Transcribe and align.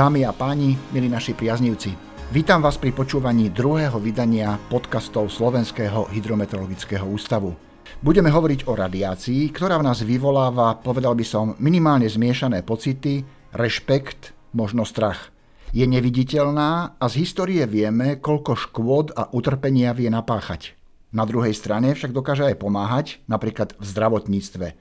Dámy 0.00 0.24
a 0.24 0.32
páni, 0.32 0.80
milí 0.96 1.12
naši 1.12 1.36
priaznivci, 1.36 1.92
vítam 2.32 2.64
vás 2.64 2.80
pri 2.80 2.88
počúvaní 2.88 3.52
druhého 3.52 4.00
vydania 4.00 4.56
podcastov 4.72 5.28
Slovenského 5.28 6.08
hydrometeorologického 6.08 7.04
ústavu. 7.04 7.52
Budeme 8.00 8.32
hovoriť 8.32 8.64
o 8.64 8.80
radiácii, 8.80 9.52
ktorá 9.52 9.76
v 9.76 9.92
nás 9.92 10.00
vyvoláva, 10.00 10.80
povedal 10.80 11.12
by 11.12 11.20
som, 11.28 11.52
minimálne 11.60 12.08
zmiešané 12.08 12.64
pocity, 12.64 13.28
rešpekt, 13.52 14.32
možno 14.56 14.88
strach. 14.88 15.36
Je 15.76 15.84
neviditeľná 15.84 16.96
a 16.96 17.04
z 17.04 17.20
histórie 17.20 17.68
vieme, 17.68 18.16
koľko 18.16 18.56
škôd 18.56 19.12
a 19.12 19.28
utrpenia 19.36 19.92
vie 19.92 20.08
napáchať. 20.08 20.80
Na 21.12 21.28
druhej 21.28 21.52
strane 21.52 21.92
však 21.92 22.16
dokáže 22.16 22.48
aj 22.48 22.56
pomáhať, 22.56 23.20
napríklad 23.28 23.76
v 23.76 23.84
zdravotníctve– 23.84 24.66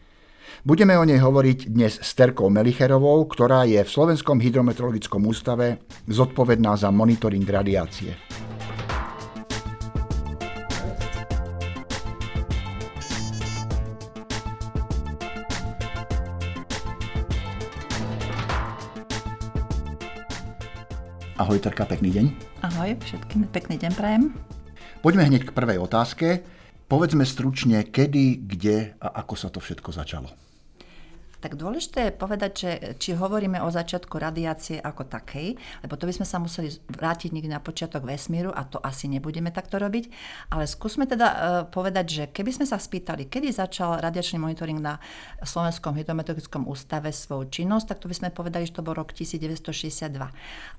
Budeme 0.68 1.00
o 1.00 1.08
nej 1.08 1.18
hovoriť 1.18 1.72
dnes 1.72 1.98
s 1.98 2.12
Terkou 2.14 2.52
Melicherovou, 2.52 3.26
ktorá 3.32 3.64
je 3.64 3.80
v 3.80 3.90
Slovenskom 3.90 4.44
hydrometeorologickom 4.44 5.24
ústave 5.24 5.82
zodpovedná 6.06 6.76
za 6.76 6.92
monitoring 6.92 7.48
radiácie. 7.48 8.18
Ahoj 21.40 21.56
Terka, 21.64 21.88
pekný 21.88 22.12
deň. 22.12 22.26
Ahoj, 22.68 23.00
všetkým 23.00 23.48
pekný 23.48 23.80
deň 23.80 23.92
prajem. 23.96 24.36
Poďme 25.00 25.24
hneď 25.24 25.48
k 25.48 25.56
prvej 25.56 25.80
otázke. 25.80 26.44
Povedzme 26.92 27.24
stručne, 27.24 27.88
kedy, 27.88 28.44
kde 28.44 29.00
a 29.00 29.24
ako 29.24 29.34
sa 29.40 29.48
to 29.48 29.64
všetko 29.64 29.96
začalo. 29.96 30.49
Tak 31.40 31.56
dôležité 31.56 32.12
je 32.12 32.20
povedať, 32.20 32.52
že 32.52 32.72
či 33.00 33.16
hovoríme 33.16 33.64
o 33.64 33.72
začiatku 33.72 34.20
radiácie 34.20 34.76
ako 34.84 35.08
takej, 35.08 35.56
lebo 35.88 35.96
to 35.96 36.04
by 36.04 36.12
sme 36.12 36.28
sa 36.28 36.36
museli 36.36 36.68
vrátiť 36.92 37.32
niekde 37.32 37.56
na 37.56 37.64
počiatok 37.64 38.04
vesmíru 38.04 38.52
a 38.52 38.68
to 38.68 38.76
asi 38.84 39.08
nebudeme 39.08 39.48
takto 39.48 39.80
robiť, 39.80 40.12
ale 40.52 40.68
skúsme 40.68 41.08
teda 41.08 41.28
uh, 41.32 41.38
povedať, 41.72 42.06
že 42.12 42.24
keby 42.28 42.52
sme 42.52 42.66
sa 42.68 42.76
spýtali, 42.76 43.32
kedy 43.32 43.56
začal 43.56 44.04
radiačný 44.04 44.36
monitoring 44.36 44.84
na 44.84 45.00
Slovenskom 45.40 45.96
hydrometeorickom 45.96 46.68
ústave 46.68 47.16
svoju 47.16 47.48
činnosť, 47.48 47.96
tak 47.96 48.04
to 48.04 48.12
by 48.12 48.16
sme 48.20 48.36
povedali, 48.36 48.68
že 48.68 48.76
to 48.76 48.84
bol 48.84 48.92
rok 48.92 49.16
1962. 49.16 50.12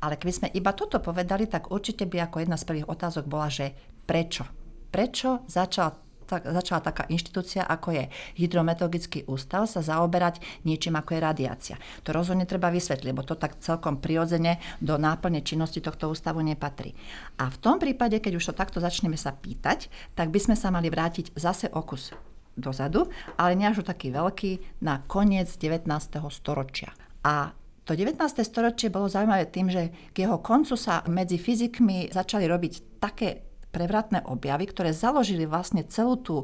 Ale 0.04 0.14
keby 0.20 0.32
sme 0.36 0.48
iba 0.52 0.76
toto 0.76 1.00
povedali, 1.00 1.48
tak 1.48 1.72
určite 1.72 2.04
by 2.04 2.28
ako 2.28 2.36
jedna 2.44 2.60
z 2.60 2.68
prvých 2.68 2.90
otázok 2.92 3.24
bola, 3.24 3.48
že 3.48 3.72
prečo? 4.04 4.44
Prečo 4.92 5.48
začal 5.48 6.09
tak, 6.30 6.46
začala 6.46 6.78
taká 6.78 7.10
inštitúcia, 7.10 7.66
ako 7.66 7.90
je 7.90 8.04
Hydrometeorologický 8.38 9.26
ústav, 9.26 9.66
sa 9.66 9.82
zaoberať 9.82 10.38
niečím, 10.62 10.94
ako 10.94 11.18
je 11.18 11.20
radiácia. 11.20 11.76
To 12.06 12.14
rozhodne 12.14 12.46
treba 12.46 12.70
vysvetliť, 12.70 13.10
lebo 13.10 13.26
to 13.26 13.34
tak 13.34 13.58
celkom 13.58 13.98
prirodzene 13.98 14.62
do 14.78 14.94
náplne 14.94 15.42
činnosti 15.42 15.82
tohto 15.82 16.06
ústavu 16.06 16.38
nepatrí. 16.46 16.94
A 17.42 17.50
v 17.50 17.58
tom 17.58 17.82
prípade, 17.82 18.22
keď 18.22 18.38
už 18.38 18.54
to 18.54 18.54
takto 18.54 18.78
začneme 18.78 19.18
sa 19.18 19.34
pýtať, 19.34 19.90
tak 20.14 20.30
by 20.30 20.38
sme 20.38 20.54
sa 20.54 20.70
mali 20.70 20.86
vrátiť 20.86 21.34
zase 21.34 21.66
okus 21.74 22.14
dozadu, 22.54 23.10
ale 23.34 23.58
nie 23.58 23.66
až 23.66 23.82
taký 23.82 24.14
veľký, 24.14 24.82
na 24.84 25.02
koniec 25.08 25.50
19. 25.58 25.88
storočia. 26.30 26.94
A 27.26 27.56
to 27.88 27.98
19. 27.98 28.20
storočie 28.46 28.92
bolo 28.92 29.10
zaujímavé 29.10 29.50
tým, 29.50 29.66
že 29.66 29.90
k 30.14 30.22
jeho 30.28 30.38
koncu 30.38 30.78
sa 30.78 31.02
medzi 31.10 31.40
fyzikmi 31.40 32.14
začali 32.14 32.46
robiť 32.46 33.02
také 33.02 33.49
prevratné 33.70 34.26
objavy, 34.26 34.68
ktoré 34.68 34.90
založili 34.90 35.46
vlastne 35.46 35.86
celú 35.86 36.18
tú 36.18 36.36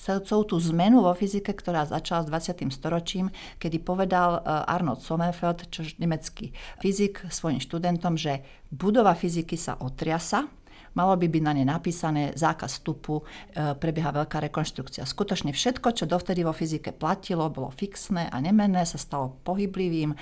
celú 0.00 0.48
tú 0.48 0.56
zmenu 0.56 1.04
vo 1.04 1.12
fyzike, 1.12 1.52
ktorá 1.52 1.84
začala 1.84 2.24
s 2.24 2.32
20. 2.32 2.72
storočím, 2.72 3.28
kedy 3.60 3.84
povedal 3.84 4.40
eh, 4.40 4.72
Arnold 4.72 5.04
Sommerfeld, 5.04 5.68
čo 5.68 5.84
nemecký 6.00 6.56
fyzik, 6.80 7.28
svojim 7.28 7.60
študentom, 7.60 8.16
že 8.16 8.40
budova 8.72 9.12
fyziky 9.12 9.60
sa 9.60 9.76
otriasa, 9.76 10.48
malo 10.94 11.14
by 11.14 11.26
byť 11.26 11.42
na 11.44 11.52
ne 11.54 11.64
napísané 11.66 12.34
zákaz 12.34 12.80
vstupu, 12.80 13.20
e, 13.20 13.74
prebieha 13.76 14.10
veľká 14.14 14.42
rekonštrukcia. 14.50 15.06
Skutočne 15.06 15.54
všetko, 15.54 15.94
čo 15.94 16.04
dovtedy 16.06 16.42
vo 16.42 16.54
fyzike 16.54 16.94
platilo, 16.94 17.46
bolo 17.50 17.70
fixné 17.70 18.30
a 18.30 18.36
nemenné, 18.38 18.82
sa 18.86 18.98
stalo 18.98 19.38
pohyblivým 19.46 20.14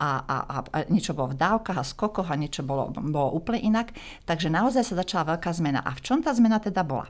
a, 0.00 0.10
a, 0.24 0.36
a, 0.44 0.56
a 0.64 0.78
niečo 0.88 1.12
bolo 1.12 1.32
v 1.32 1.40
dávkach 1.40 1.78
a 1.78 1.84
skokoch 1.84 2.28
a 2.32 2.40
niečo 2.40 2.64
bolo, 2.64 2.92
bolo 2.92 3.36
úplne 3.36 3.60
inak. 3.64 3.92
Takže 4.24 4.48
naozaj 4.48 4.92
sa 4.92 4.94
začala 5.00 5.36
veľká 5.36 5.52
zmena. 5.52 5.84
A 5.84 5.92
v 5.92 6.00
čom 6.00 6.18
tá 6.24 6.32
zmena 6.32 6.60
teda 6.60 6.82
bola? 6.84 7.08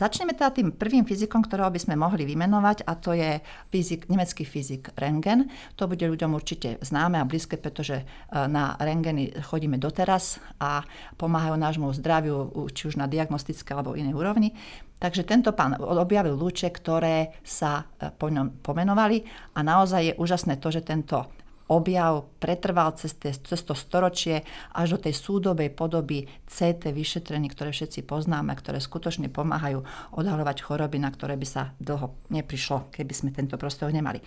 Začneme 0.00 0.32
teda 0.32 0.48
tým 0.48 0.72
prvým 0.72 1.04
fyzikom, 1.04 1.44
ktorého 1.44 1.68
by 1.68 1.76
sme 1.76 1.92
mohli 1.92 2.24
vymenovať 2.24 2.88
a 2.88 2.96
to 2.96 3.12
je 3.12 3.36
fyzik, 3.68 4.08
nemecký 4.08 4.48
fyzik 4.48 4.96
Rengen. 4.96 5.52
To 5.76 5.84
bude 5.84 6.00
ľuďom 6.00 6.32
určite 6.32 6.80
známe 6.80 7.20
a 7.20 7.28
blízke, 7.28 7.60
pretože 7.60 8.00
e, 8.00 8.04
na 8.48 8.80
Rengeny 8.80 9.28
chodíme 9.44 9.76
doteraz 9.76 10.40
a 10.56 10.80
pomáhajú 11.20 11.60
nášmu 11.60 11.92
zdraviu 12.00 12.48
či 12.72 12.88
už 12.88 12.96
na 12.96 13.12
diagnostické 13.12 13.76
alebo 13.76 13.92
inej 13.92 14.16
úrovni. 14.16 14.56
Takže 14.96 15.28
tento 15.28 15.52
pán 15.52 15.76
objavil 15.76 16.32
lúče, 16.32 16.72
ktoré 16.72 17.36
sa 17.44 17.84
e, 18.00 18.08
po 18.08 18.32
ňom 18.32 18.64
pomenovali 18.64 19.20
a 19.52 19.60
naozaj 19.60 20.00
je 20.00 20.14
úžasné 20.16 20.56
to, 20.64 20.72
že 20.72 20.80
tento 20.80 21.28
objav 21.70 22.26
pretrval 22.42 22.98
cez, 22.98 23.14
te, 23.14 23.30
cez 23.30 23.62
to 23.62 23.78
storočie 23.78 24.42
až 24.74 24.98
do 24.98 25.06
tej 25.06 25.14
súdobej 25.14 25.70
podoby 25.70 26.26
CT 26.50 26.90
vyšetrení, 26.90 27.46
ktoré 27.46 27.70
všetci 27.70 28.02
poznáme, 28.02 28.50
ktoré 28.58 28.82
skutočne 28.82 29.30
pomáhajú 29.30 29.86
odhalovať 30.18 30.66
choroby, 30.66 30.98
na 30.98 31.14
ktoré 31.14 31.38
by 31.38 31.46
sa 31.46 31.70
dlho 31.78 32.18
neprišlo, 32.34 32.90
keby 32.90 33.14
sme 33.14 33.30
tento 33.30 33.54
prostor 33.54 33.94
nemali. 33.94 34.18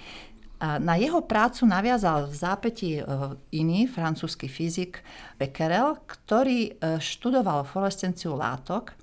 Na 0.63 0.95
jeho 0.95 1.19
prácu 1.27 1.67
naviazal 1.67 2.31
v 2.31 2.35
zápäti 2.39 2.91
e, 2.95 3.03
iný 3.51 3.83
francúzsky 3.83 4.47
fyzik 4.47 5.03
Becquerel, 5.35 5.99
ktorý 6.07 6.71
e, 6.71 7.03
študoval 7.03 7.67
fluorescenciu 7.67 8.39
látok 8.39 8.95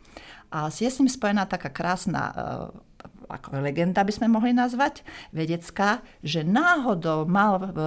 a 0.49 0.73
je 0.73 0.89
s 0.89 0.97
ním 1.05 1.12
spojená 1.12 1.45
taká 1.45 1.69
krásna 1.69 2.33
e, 2.33 2.34
ako 3.31 3.63
legenda 3.63 4.03
by 4.03 4.13
sme 4.13 4.27
mohli 4.29 4.51
nazvať, 4.51 5.07
vedecká, 5.31 6.03
že 6.21 6.43
náhodou 6.43 7.25
mal 7.25 7.59
v 7.71 7.79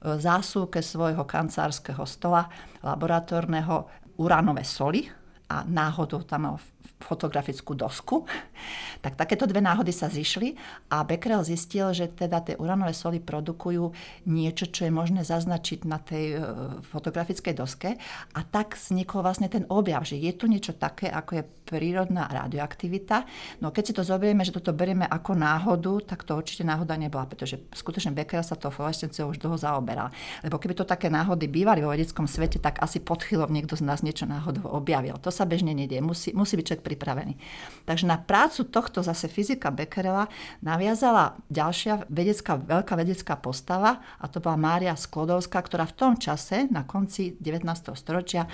zásuvke 0.00 0.84
svojho 0.84 1.24
kancelárskeho 1.24 2.04
stola 2.04 2.46
laboratórneho 2.84 3.88
uránové 4.20 4.62
soli 4.68 5.08
a 5.50 5.64
náhodou 5.64 6.22
tam 6.22 6.40
mal 6.46 6.56
fotografickú 7.00 7.72
dosku, 7.74 8.28
tak 9.04 9.16
takéto 9.16 9.48
dve 9.48 9.64
náhody 9.64 9.90
sa 9.90 10.12
zišli 10.12 10.54
a 10.92 11.02
Becquerel 11.02 11.42
zistil, 11.42 11.90
že 11.96 12.12
teda 12.12 12.44
tie 12.44 12.54
uranové 12.60 12.92
soli 12.92 13.18
produkujú 13.18 13.90
niečo, 14.28 14.68
čo 14.68 14.86
je 14.86 14.92
možné 14.92 15.24
zaznačiť 15.24 15.88
na 15.88 15.98
tej 15.98 16.24
e, 16.36 16.38
fotografickej 16.84 17.54
doske 17.56 17.96
a 18.36 18.40
tak 18.44 18.76
vznikol 18.76 19.24
vlastne 19.24 19.48
ten 19.48 19.64
objav, 19.72 20.04
že 20.04 20.20
je 20.20 20.32
tu 20.36 20.46
niečo 20.46 20.76
také, 20.76 21.08
ako 21.08 21.40
je 21.40 21.48
prírodná 21.70 22.26
radioaktivita. 22.28 23.24
No 23.62 23.70
keď 23.70 23.84
si 23.86 23.96
to 23.96 24.02
zoberieme, 24.02 24.42
že 24.42 24.50
toto 24.50 24.74
berieme 24.74 25.06
ako 25.06 25.38
náhodu, 25.38 26.02
tak 26.02 26.26
to 26.26 26.34
určite 26.34 26.66
náhoda 26.66 26.98
nebola, 26.98 27.24
pretože 27.30 27.62
skutočne 27.70 28.10
Becquerel 28.10 28.42
sa 28.42 28.58
to 28.58 28.74
fluorescenciou 28.74 29.30
už 29.30 29.38
dlho 29.38 29.54
zaoberal. 29.54 30.10
Lebo 30.42 30.58
keby 30.58 30.74
to 30.74 30.84
také 30.84 31.06
náhody 31.06 31.46
bývali 31.46 31.80
vo 31.80 31.94
vedeckom 31.94 32.26
svete, 32.26 32.58
tak 32.58 32.82
asi 32.82 32.98
pod 32.98 33.22
chvíľou 33.22 33.46
niekto 33.48 33.78
z 33.78 33.86
nás 33.86 34.02
niečo 34.02 34.26
náhodou 34.26 34.66
objavil. 34.66 35.14
To 35.22 35.30
sa 35.30 35.46
bežne 35.46 35.70
nedie. 35.70 36.02
Musí, 36.02 36.34
musí 36.34 36.58
byť 36.58 36.66
človek 36.66 36.82
pripravený. 36.90 37.38
Takže 37.86 38.10
na 38.10 38.18
prácu 38.18 38.66
tohto 38.66 39.06
zase 39.06 39.30
fyzika 39.30 39.70
Becquerela 39.70 40.26
naviazala 40.58 41.38
ďalšia 41.46 42.10
vedecká, 42.10 42.58
veľká 42.58 42.98
vedecká 42.98 43.38
postava 43.38 44.02
a 44.18 44.26
to 44.26 44.42
bola 44.42 44.58
Mária 44.58 44.98
Sklodovská, 44.98 45.62
ktorá 45.62 45.86
v 45.86 45.94
tom 45.94 46.12
čase, 46.18 46.66
na 46.66 46.82
konci 46.82 47.38
19. 47.38 47.62
storočia, 47.94 48.50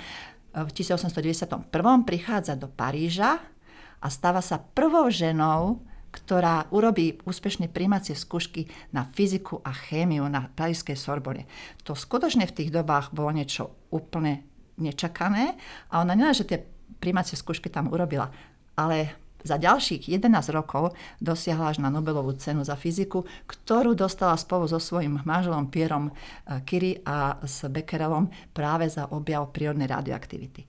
v 0.57 0.71
1891. 0.73 1.69
prichádza 2.01 2.57
do 2.57 2.65
Paríža 2.65 3.37
a 4.01 4.07
stáva 4.09 4.41
sa 4.41 4.57
prvou 4.57 5.09
ženou, 5.13 5.85
ktorá 6.09 6.65
urobí 6.73 7.21
úspešne 7.29 7.69
príjmacie 7.69 8.17
skúšky 8.17 8.65
na 8.89 9.05
fyziku 9.05 9.61
a 9.61 9.69
chémiu 9.69 10.25
na 10.25 10.49
Parížskej 10.49 10.97
Sorbonne. 10.97 11.45
To 11.85 11.93
skutočne 11.93 12.49
v 12.49 12.55
tých 12.57 12.73
dobách 12.73 13.13
bolo 13.13 13.29
niečo 13.29 13.69
úplne 13.93 14.41
nečakané 14.81 15.57
a 15.93 16.01
ona 16.01 16.17
nie, 16.17 16.33
že 16.33 16.47
tie 16.47 16.59
príjmacie 16.97 17.37
skúšky 17.39 17.69
tam 17.69 17.89
urobila. 17.89 18.29
Ale 18.77 19.17
za 19.45 19.55
ďalších 19.61 20.09
11 20.09 20.33
rokov 20.51 20.97
dosiahla 21.21 21.71
až 21.71 21.77
na 21.79 21.93
Nobelovú 21.93 22.33
cenu 22.35 22.65
za 22.65 22.73
fyziku, 22.73 23.23
ktorú 23.45 23.93
dostala 23.93 24.35
spolu 24.35 24.65
so 24.65 24.81
svojím 24.81 25.21
manželom 25.23 25.69
Pierom 25.69 26.11
Curie 26.65 26.99
a 27.05 27.37
s 27.45 27.63
Becquerelom 27.69 28.27
práve 28.51 28.89
za 28.89 29.07
objav 29.13 29.53
prírodnej 29.53 29.87
radioaktivity. 29.87 30.65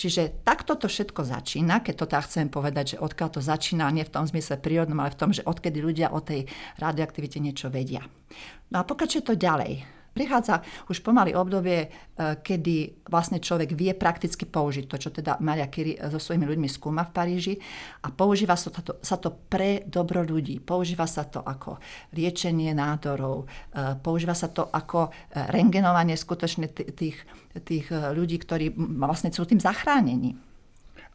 Čiže 0.00 0.40
takto 0.48 0.80
to 0.80 0.88
všetko 0.88 1.28
začína, 1.28 1.84
keď 1.84 1.94
to 2.00 2.06
tak 2.08 2.24
chcem 2.24 2.48
povedať, 2.48 2.96
že 2.96 3.00
odkiaľ 3.04 3.28
to 3.36 3.40
začína, 3.44 3.92
nie 3.92 4.00
v 4.00 4.14
tom 4.16 4.24
zmysle 4.24 4.56
prírodnom, 4.56 4.96
ale 4.96 5.12
v 5.12 5.20
tom, 5.20 5.28
že 5.28 5.44
odkedy 5.44 5.76
ľudia 5.76 6.08
o 6.16 6.24
tej 6.24 6.48
radioaktivite 6.80 7.36
niečo 7.36 7.68
vedia. 7.68 8.00
No 8.72 8.80
a 8.80 8.88
pokračuje 8.88 9.20
to 9.20 9.36
ďalej. 9.36 9.99
Prichádza 10.20 10.60
už 10.92 11.00
pomaly 11.00 11.32
obdobie, 11.32 11.88
e, 11.88 11.88
kedy 12.44 13.08
vlastne 13.08 13.40
človek 13.40 13.72
vie 13.72 13.96
prakticky 13.96 14.44
použiť 14.44 14.84
to, 14.84 14.96
čo 15.00 15.08
teda 15.08 15.40
Maria 15.40 15.72
Curie 15.72 15.96
so 15.96 16.20
svojimi 16.20 16.44
ľuďmi 16.44 16.68
skúma 16.68 17.08
v 17.08 17.14
Paríži 17.16 17.54
a 18.04 18.12
používa 18.12 18.60
sa 18.60 18.68
to, 18.68 19.00
sa 19.00 19.16
to 19.16 19.32
pre 19.48 19.88
dobro 19.88 20.20
ľudí. 20.20 20.60
Používa 20.60 21.08
sa 21.08 21.24
to 21.24 21.40
ako 21.40 21.80
liečenie 22.12 22.76
nádorov, 22.76 23.48
e, 23.72 23.96
používa 24.04 24.36
sa 24.36 24.52
to 24.52 24.68
ako 24.68 25.08
rengenovanie 25.32 26.20
skutočne 26.20 26.68
tých, 26.76 27.16
tých 27.64 27.86
ľudí, 27.88 28.36
ktorí 28.36 28.76
vlastne 28.76 29.32
sú 29.32 29.48
tým 29.48 29.62
zachránení. 29.62 30.36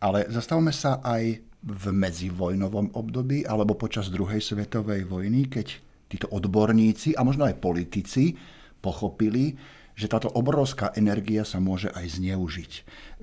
Ale 0.01 0.25
zastavme 0.33 0.73
sa 0.73 0.99
aj 1.05 1.45
v 1.65 1.83
medzivojnovom 1.89 2.93
období 2.93 3.41
alebo 3.45 3.73
počas 3.73 4.13
druhej 4.13 4.37
svetovej 4.37 5.05
vojny, 5.09 5.49
keď 5.49 5.67
títo 6.05 6.29
odborníci 6.29 7.17
a 7.17 7.25
možno 7.25 7.49
aj 7.49 7.57
politici 7.57 8.37
pochopili, 8.85 9.57
že 9.95 10.11
táto 10.11 10.27
obrovská 10.27 10.91
energia 10.99 11.47
sa 11.47 11.63
môže 11.63 11.87
aj 11.95 12.19
zneužiť. 12.19 12.71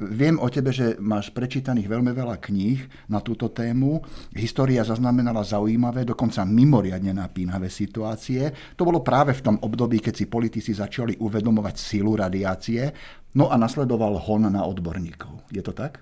Viem 0.00 0.40
o 0.40 0.48
tebe, 0.48 0.72
že 0.72 0.96
máš 0.96 1.28
prečítaných 1.28 1.84
veľmi 1.84 2.16
veľa 2.16 2.40
kníh 2.40 2.80
na 3.12 3.20
túto 3.20 3.52
tému. 3.52 4.00
História 4.32 4.80
zaznamenala 4.80 5.44
zaujímavé, 5.44 6.08
dokonca 6.08 6.48
mimoriadne 6.48 7.12
napínavé 7.12 7.68
situácie. 7.68 8.72
To 8.80 8.88
bolo 8.88 9.04
práve 9.04 9.36
v 9.36 9.44
tom 9.52 9.56
období, 9.60 10.00
keď 10.00 10.14
si 10.16 10.32
politici 10.32 10.72
začali 10.72 11.20
uvedomovať 11.20 11.76
sílu 11.76 12.16
radiácie, 12.16 12.88
no 13.36 13.52
a 13.52 13.60
nasledoval 13.60 14.16
hon 14.16 14.48
na 14.48 14.64
odborníkov. 14.64 15.52
Je 15.52 15.60
to 15.60 15.76
tak? 15.76 16.00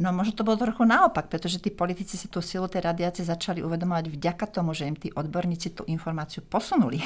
No 0.00 0.16
možno 0.16 0.32
to 0.32 0.48
bolo 0.48 0.56
trochu 0.56 0.88
naopak, 0.88 1.28
pretože 1.28 1.60
tí 1.60 1.68
politici 1.68 2.16
si 2.16 2.24
tú 2.32 2.40
silu 2.40 2.64
tej 2.72 2.88
radiácie 2.88 3.20
začali 3.20 3.60
uvedomovať 3.60 4.08
vďaka 4.08 4.48
tomu, 4.48 4.72
že 4.72 4.88
im 4.88 4.96
tí 4.96 5.12
odborníci 5.12 5.76
tú 5.76 5.84
informáciu 5.84 6.40
posunuli. 6.40 7.04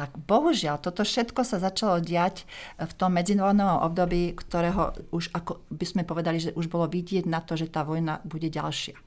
A 0.00 0.10
bohužiaľ, 0.10 0.82
toto 0.82 1.06
všetko 1.06 1.46
sa 1.46 1.62
začalo 1.62 2.02
diať 2.02 2.42
v 2.82 2.92
tom 2.98 3.14
medzivojnovom 3.14 3.78
období, 3.86 4.34
ktorého 4.34 4.98
už 5.14 5.30
ako 5.38 5.62
by 5.70 5.86
sme 5.86 6.02
povedali, 6.02 6.42
že 6.42 6.50
už 6.58 6.66
bolo 6.66 6.90
vidieť 6.90 7.30
na 7.30 7.38
to, 7.38 7.54
že 7.54 7.70
tá 7.70 7.86
vojna 7.86 8.18
bude 8.26 8.50
ďalšia. 8.50 8.98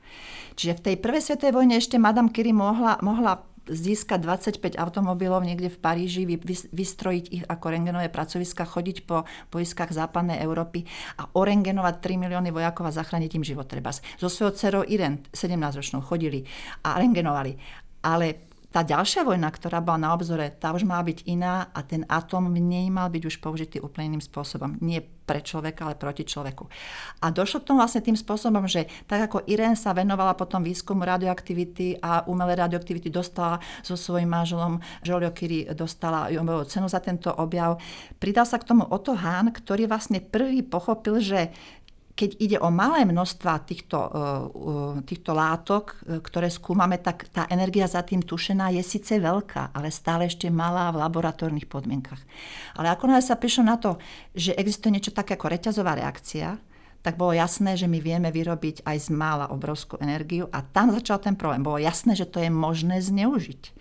Čiže 0.55 0.79
v 0.79 0.83
tej 0.87 0.95
prvej 1.03 1.19
svetovej 1.19 1.59
vojne 1.59 1.75
ešte 1.75 1.99
Madame 1.99 2.31
Curie 2.31 2.55
mohla, 2.55 3.03
mohla 3.03 3.43
získať 3.69 4.25
25 4.25 4.75
automobilov 4.75 5.45
niekde 5.45 5.69
v 5.69 5.77
Paríži, 5.77 6.25
vystrojiť 6.73 7.25
ich 7.29 7.43
ako 7.45 7.65
rengenové 7.69 8.09
pracoviska, 8.09 8.65
chodiť 8.65 8.97
po 9.05 9.23
poiskách 9.53 9.93
západnej 9.93 10.41
Európy 10.41 10.83
a 11.21 11.29
orengenovať 11.31 11.95
3 12.01 12.23
milióny 12.27 12.49
vojakov 12.49 12.89
a 12.89 12.95
zachrániť 12.97 13.37
im 13.37 13.45
život 13.45 13.69
treba. 13.69 13.93
So 14.17 14.27
svojou 14.27 14.57
dcerou 14.57 14.83
Irene, 14.85 15.23
17-ročnou, 15.31 16.01
chodili 16.01 16.43
a 16.83 16.97
rengenovali. 16.97 17.55
Ale 18.03 18.49
tá 18.69 18.85
ďalšia 18.85 19.25
vojna, 19.25 19.49
ktorá 19.49 19.81
bola 19.81 19.97
na 19.97 20.09
obzore, 20.13 20.53
tá 20.53 20.69
už 20.69 20.85
mala 20.85 21.01
byť 21.01 21.25
iná 21.25 21.73
a 21.73 21.81
ten 21.81 22.05
atóm 22.05 22.53
v 22.53 22.61
nej 22.61 22.85
mal 22.93 23.09
byť 23.09 23.23
už 23.25 23.35
použitý 23.41 23.81
úplne 23.81 24.13
iným 24.13 24.23
spôsobom. 24.23 24.77
Nie 24.77 25.01
pre 25.29 25.45
človeka, 25.45 25.85
ale 25.85 25.93
proti 25.93 26.25
človeku. 26.25 26.65
A 27.21 27.29
došlo 27.29 27.61
k 27.61 27.67
tomu 27.69 27.85
vlastne 27.85 28.01
tým 28.01 28.17
spôsobom, 28.17 28.65
že 28.65 28.89
tak 29.05 29.29
ako 29.29 29.45
Irene 29.45 29.77
sa 29.77 29.93
venovala 29.93 30.33
potom 30.33 30.65
výskumu 30.65 31.05
radioaktivity 31.05 32.01
a 32.01 32.25
umelé 32.25 32.57
radioaktivity 32.57 33.13
dostala 33.13 33.61
so 33.85 33.93
svojím 33.93 34.33
manželom, 34.33 34.81
Jolio 35.05 35.29
Curie 35.29 35.69
dostala 35.77 36.33
Jobelovú 36.33 36.65
cenu 36.65 36.89
za 36.89 36.97
tento 36.97 37.29
objav, 37.29 37.77
pridal 38.17 38.49
sa 38.49 38.57
k 38.57 38.73
tomu 38.73 38.89
Otto 38.89 39.13
Hahn, 39.13 39.53
ktorý 39.53 39.85
vlastne 39.85 40.17
prvý 40.17 40.65
pochopil, 40.65 41.21
že 41.21 41.53
keď 42.19 42.35
ide 42.35 42.57
o 42.59 42.67
malé 42.67 43.07
množstva 43.07 43.63
týchto, 43.63 43.95
e, 43.95 45.07
týchto 45.07 45.31
látok, 45.31 45.95
e, 46.03 46.19
ktoré 46.19 46.51
skúmame, 46.51 46.99
tak 46.99 47.31
tá 47.31 47.47
energia 47.47 47.87
za 47.87 48.03
tým 48.03 48.19
tušená 48.19 48.75
je 48.75 48.83
síce 48.83 49.15
veľká, 49.15 49.71
ale 49.71 49.87
stále 49.87 50.27
ešte 50.27 50.51
malá 50.51 50.91
v 50.91 50.99
laboratórnych 50.99 51.71
podmienkach. 51.71 52.19
Ale 52.75 52.91
ako 52.91 53.07
sa 53.23 53.39
prišlo 53.39 53.63
na 53.63 53.79
to, 53.79 53.95
že 54.35 54.51
existuje 54.59 54.99
niečo 54.99 55.15
také 55.15 55.39
ako 55.39 55.47
reťazová 55.47 55.95
reakcia, 55.95 56.59
tak 56.99 57.15
bolo 57.15 57.31
jasné, 57.31 57.79
že 57.79 57.87
my 57.87 58.03
vieme 58.03 58.27
vyrobiť 58.27 58.83
aj 58.83 58.97
z 58.99 59.09
mála 59.15 59.47
obrovskú 59.55 59.95
energiu 60.03 60.51
a 60.51 60.59
tam 60.59 60.91
začal 60.91 61.23
ten 61.23 61.39
problém. 61.39 61.63
Bolo 61.63 61.79
jasné, 61.79 62.11
že 62.11 62.27
to 62.27 62.43
je 62.43 62.51
možné 62.51 62.99
zneužiť. 62.99 63.71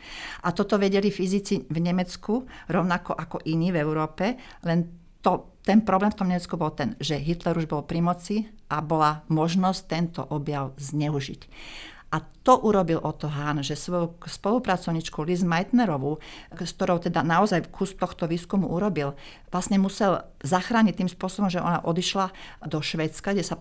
A 0.46 0.55
toto 0.55 0.79
vedeli 0.79 1.11
fyzici 1.11 1.67
v 1.67 1.79
Nemecku, 1.82 2.46
rovnako 2.70 3.19
ako 3.19 3.43
iní 3.43 3.75
v 3.75 3.82
Európe, 3.82 4.38
len 4.62 4.87
to, 5.23 5.50
ten 5.67 5.82
problém 5.82 6.15
v 6.15 6.19
tom 6.19 6.29
Nemecku 6.31 6.55
bol 6.56 6.73
ten, 6.73 6.94
že 7.03 7.19
Hitler 7.19 7.59
už 7.59 7.67
bol 7.69 7.82
pri 7.85 8.00
moci 8.00 8.37
a 8.70 8.81
bola 8.81 9.26
možnosť 9.29 9.81
tento 9.85 10.23
objav 10.25 10.73
zneužiť. 10.79 11.41
A 12.09 12.25
to 12.41 12.56
urobil 12.65 13.05
Otto 13.05 13.29
Hahn, 13.29 13.61
že 13.61 13.76
svoju 13.76 14.17
spolupracovničku 14.25 15.20
Liz 15.29 15.44
Meitnerovú, 15.44 16.17
s 16.56 16.73
ktorou 16.73 17.05
teda 17.05 17.20
naozaj 17.20 17.69
kus 17.69 17.93
tohto 17.93 18.25
výskumu 18.25 18.65
urobil, 18.65 19.12
vlastne 19.53 19.76
musel 19.76 20.25
zachrániť 20.41 21.05
tým 21.05 21.11
spôsobom, 21.12 21.53
že 21.53 21.61
ona 21.61 21.85
odišla 21.85 22.32
do 22.64 22.81
Švedska, 22.81 23.37
kde 23.37 23.44
sa 23.44 23.61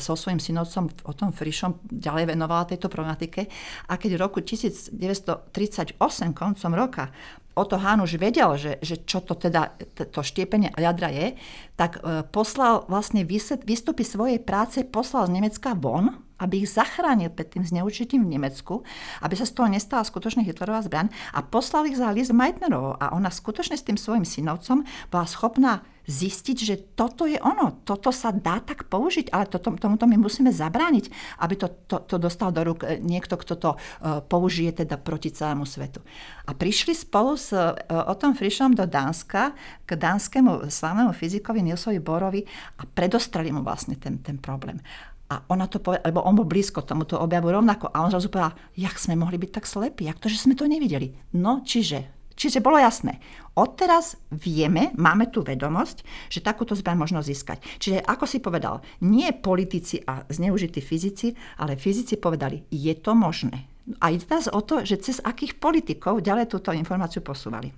so 0.00 0.14
svojím 0.16 0.40
synovcom 0.40 0.88
o 1.04 1.12
tom 1.12 1.30
Frišom 1.32 1.84
ďalej 1.88 2.34
venovala 2.34 2.68
tejto 2.68 2.88
problematike. 2.88 3.46
A 3.88 4.00
keď 4.00 4.16
v 4.16 4.22
roku 4.22 4.38
1938, 4.40 5.98
koncom 6.32 6.72
roka, 6.74 7.12
Otto 7.58 7.74
Hahn 7.74 7.98
už 7.98 8.22
vedel, 8.22 8.54
že, 8.54 8.78
že 8.78 9.02
čo 9.02 9.18
to 9.18 9.34
teda 9.34 9.74
to 10.14 10.22
štiepenie 10.22 10.70
jadra 10.78 11.10
je, 11.10 11.34
tak 11.74 11.98
e, 11.98 12.22
poslal 12.22 12.86
vlastne 12.86 13.26
výstupy 13.26 14.06
svojej 14.06 14.38
práce, 14.38 14.86
poslal 14.86 15.26
z 15.26 15.42
Nemecka 15.42 15.74
von, 15.74 16.22
aby 16.38 16.62
ich 16.62 16.70
zachránil 16.70 17.34
pred 17.34 17.50
tým 17.50 17.66
zneužitím 17.66 18.22
v 18.22 18.38
Nemecku, 18.38 18.86
aby 19.26 19.34
sa 19.34 19.42
z 19.42 19.58
toho 19.58 19.66
nestala 19.66 20.06
skutočne 20.06 20.46
Hitlerová 20.46 20.86
zbraň 20.86 21.10
a 21.34 21.42
poslal 21.42 21.90
ich 21.90 21.98
za 21.98 22.14
Liz 22.14 22.30
Meitnerovou. 22.30 22.94
A 22.94 23.10
ona 23.10 23.26
skutočne 23.26 23.74
s 23.74 23.82
tým 23.82 23.98
svojim 23.98 24.22
synovcom 24.22 24.86
bola 25.10 25.26
schopná 25.26 25.82
zistiť, 26.08 26.56
že 26.56 26.74
toto 26.96 27.28
je 27.28 27.36
ono, 27.36 27.84
toto 27.84 28.08
sa 28.08 28.32
dá 28.32 28.64
tak 28.64 28.88
použiť, 28.88 29.28
ale 29.28 29.44
to, 29.44 29.60
tomuto 29.60 30.08
my 30.08 30.16
musíme 30.16 30.48
zabrániť, 30.48 31.12
aby 31.44 31.54
to, 31.60 31.68
to, 31.84 32.00
to 32.08 32.16
dostal 32.16 32.48
do 32.48 32.64
rúk 32.64 32.88
e, 32.88 32.96
niekto, 32.96 33.36
kto 33.36 33.54
to 33.60 33.70
uh, 33.76 34.24
použije 34.24 34.82
teda 34.82 34.96
proti 34.96 35.28
celému 35.28 35.68
svetu. 35.68 36.00
A 36.48 36.56
prišli 36.56 36.96
spolu 36.96 37.36
s 37.36 37.52
uh, 37.52 37.76
Otom 38.08 38.32
Frišom 38.32 38.72
do 38.72 38.88
Dánska 38.88 39.52
k 39.84 39.90
dánskemu 39.92 40.72
slavnému 40.72 41.12
fyzikovi 41.12 41.60
Nilsovi 41.60 42.00
Borovi 42.00 42.40
a 42.80 42.88
predostrali 42.88 43.52
mu 43.52 43.60
vlastne 43.60 44.00
ten, 44.00 44.24
ten 44.24 44.40
problém. 44.40 44.80
A 45.28 45.44
ona 45.52 45.68
to 45.68 45.76
povedala, 45.76 46.08
lebo 46.08 46.24
on 46.24 46.40
bol 46.40 46.48
blízko 46.48 46.88
tomuto 46.88 47.20
objavu 47.20 47.52
rovnako. 47.52 47.92
A 47.92 48.00
on 48.00 48.08
zrazu 48.08 48.32
povedal, 48.32 48.56
jak 48.80 48.96
sme 48.96 49.12
mohli 49.12 49.36
byť 49.36 49.50
tak 49.60 49.68
slepí, 49.68 50.08
jak 50.08 50.16
to, 50.16 50.32
že 50.32 50.40
sme 50.40 50.56
to 50.56 50.64
nevideli. 50.64 51.12
No, 51.36 51.60
čiže 51.60 52.17
Čiže 52.38 52.62
bolo 52.62 52.78
jasné, 52.78 53.18
odteraz 53.58 54.14
vieme, 54.30 54.94
máme 54.94 55.26
tu 55.34 55.42
vedomosť, 55.42 56.06
že 56.30 56.38
takúto 56.38 56.78
zbraň 56.78 56.94
možno 56.94 57.18
získať. 57.18 57.58
Čiže 57.82 58.06
ako 58.06 58.24
si 58.30 58.38
povedal, 58.38 58.78
nie 59.02 59.26
politici 59.34 59.98
a 60.06 60.22
zneužití 60.30 60.78
fyzici, 60.78 61.34
ale 61.58 61.74
fyzici 61.74 62.14
povedali, 62.14 62.62
je 62.70 62.94
to 62.94 63.18
možné. 63.18 63.66
A 63.98 64.12
ide 64.12 64.28
teraz 64.28 64.46
o 64.52 64.60
to, 64.62 64.84
že 64.84 65.00
cez 65.00 65.16
akých 65.18 65.58
politikov 65.58 66.20
ďalej 66.20 66.52
túto 66.52 66.70
informáciu 66.76 67.24
posúvali. 67.24 67.72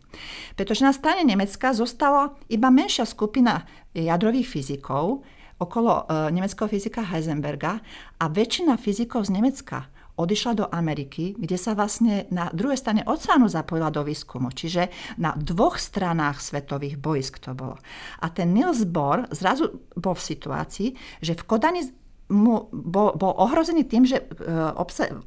Pretože 0.58 0.82
na 0.82 0.92
strane 0.92 1.22
Nemecka 1.22 1.70
zostala 1.70 2.34
iba 2.50 2.68
menšia 2.68 3.06
skupina 3.06 3.62
jadrových 3.94 4.50
fyzikov, 4.50 5.22
okolo 5.60 5.92
e, 6.08 6.32
nemeckého 6.34 6.66
fyzika 6.66 7.04
Heisenberga 7.04 7.78
a 8.18 8.24
väčšina 8.26 8.74
fyzikov 8.80 9.28
z 9.28 9.38
Nemecka 9.38 9.86
odišla 10.20 10.52
do 10.52 10.66
Ameriky, 10.68 11.32
kde 11.40 11.56
sa 11.56 11.72
vlastne 11.72 12.28
na 12.28 12.52
druhej 12.52 12.76
strane 12.76 13.02
oceánu 13.08 13.48
zapojila 13.48 13.88
do 13.88 14.04
výskumu. 14.04 14.52
Čiže 14.52 14.92
na 15.16 15.32
dvoch 15.32 15.80
stranách 15.80 16.44
svetových 16.44 17.00
boisk 17.00 17.40
to 17.40 17.56
bolo. 17.56 17.80
A 18.20 18.28
ten 18.28 18.52
Niels 18.52 18.84
Bohr 18.84 19.24
zrazu 19.32 19.80
bol 19.96 20.12
v 20.12 20.26
situácii, 20.36 20.88
že 21.24 21.32
v 21.32 21.42
Kodani 21.48 21.82
mu 22.30 22.70
bol, 22.70 23.12
bol 23.18 23.34
ohrozený 23.34 23.90
tým, 23.90 24.06
že 24.06 24.22
e, 24.22 24.24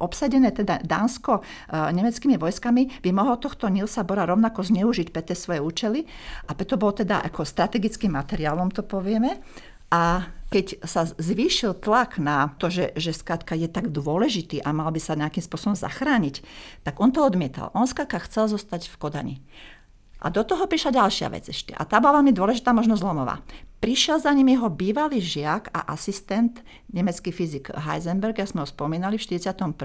obsadené 0.00 0.50
teda 0.56 0.80
Dánsko 0.80 1.38
e, 1.38 1.42
nemeckými 1.92 2.40
vojskami 2.40 3.04
by 3.04 3.10
mohol 3.12 3.36
tohto 3.36 3.68
Nilsa 3.68 4.02
Bora 4.08 4.24
rovnako 4.24 4.64
zneužiť 4.64 5.12
pre 5.12 5.20
tie 5.20 5.36
svoje 5.36 5.60
účely 5.60 6.08
a 6.48 6.56
preto 6.56 6.80
bol 6.80 6.96
teda 6.96 7.20
ako 7.20 7.44
strategickým 7.44 8.16
materiálom, 8.16 8.72
to 8.72 8.80
povieme. 8.80 9.44
A 9.92 10.28
keď 10.54 10.86
sa 10.86 11.02
zvýšil 11.02 11.74
tlak 11.82 12.22
na 12.22 12.54
to, 12.62 12.70
že, 12.70 12.94
že 12.94 13.10
skrátka 13.10 13.58
je 13.58 13.66
tak 13.66 13.90
dôležitý 13.90 14.62
a 14.62 14.70
mal 14.70 14.94
by 14.94 15.00
sa 15.02 15.18
nejakým 15.18 15.42
spôsobom 15.42 15.74
zachrániť, 15.74 16.46
tak 16.86 17.02
on 17.02 17.10
to 17.10 17.26
odmietal. 17.26 17.74
On 17.74 17.90
skrátka 17.90 18.22
chcel 18.22 18.46
zostať 18.46 18.86
v 18.86 18.98
Kodani. 19.02 19.36
A 20.24 20.32
do 20.32 20.40
toho 20.40 20.64
prišla 20.64 21.04
ďalšia 21.04 21.28
vec 21.28 21.50
ešte. 21.52 21.76
A 21.76 21.84
tá 21.84 22.00
bola 22.00 22.22
veľmi 22.22 22.32
dôležitá, 22.32 22.72
možno 22.72 22.96
zlomová. 22.96 23.44
Prišiel 23.84 24.16
za 24.16 24.32
ním 24.32 24.56
jeho 24.56 24.72
bývalý 24.72 25.20
žiak 25.20 25.68
a 25.74 25.92
asistent, 25.92 26.64
nemecký 26.88 27.28
fyzik 27.28 27.68
Heisenberg, 27.76 28.40
ja 28.40 28.48
sme 28.48 28.64
ho 28.64 28.68
spomínali 28.68 29.20
v 29.20 29.26
41. 29.36 29.76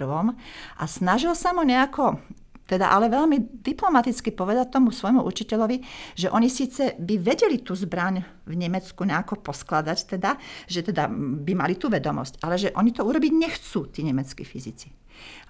a 0.79 0.83
snažil 0.87 1.35
sa 1.35 1.51
mu 1.51 1.67
nejako 1.67 2.23
teda 2.69 2.93
ale 2.93 3.09
veľmi 3.09 3.65
diplomaticky 3.65 4.29
povedať 4.29 4.69
tomu 4.69 4.93
svojmu 4.93 5.25
učiteľovi, 5.25 5.81
že 6.13 6.29
oni 6.29 6.45
síce 6.45 6.93
by 7.01 7.17
vedeli 7.17 7.65
tú 7.65 7.73
zbraň 7.73 8.21
v 8.45 8.53
Nemecku 8.53 9.01
nejako 9.01 9.41
poskladať, 9.41 9.97
teda, 10.05 10.37
že 10.69 10.85
teda 10.85 11.09
by 11.09 11.53
mali 11.57 11.73
tú 11.73 11.89
vedomosť, 11.89 12.45
ale 12.45 12.61
že 12.61 12.69
oni 12.77 12.93
to 12.93 13.01
urobiť 13.01 13.33
nechcú, 13.33 13.89
tí 13.89 14.05
nemeckí 14.05 14.45
fyzici. 14.45 14.93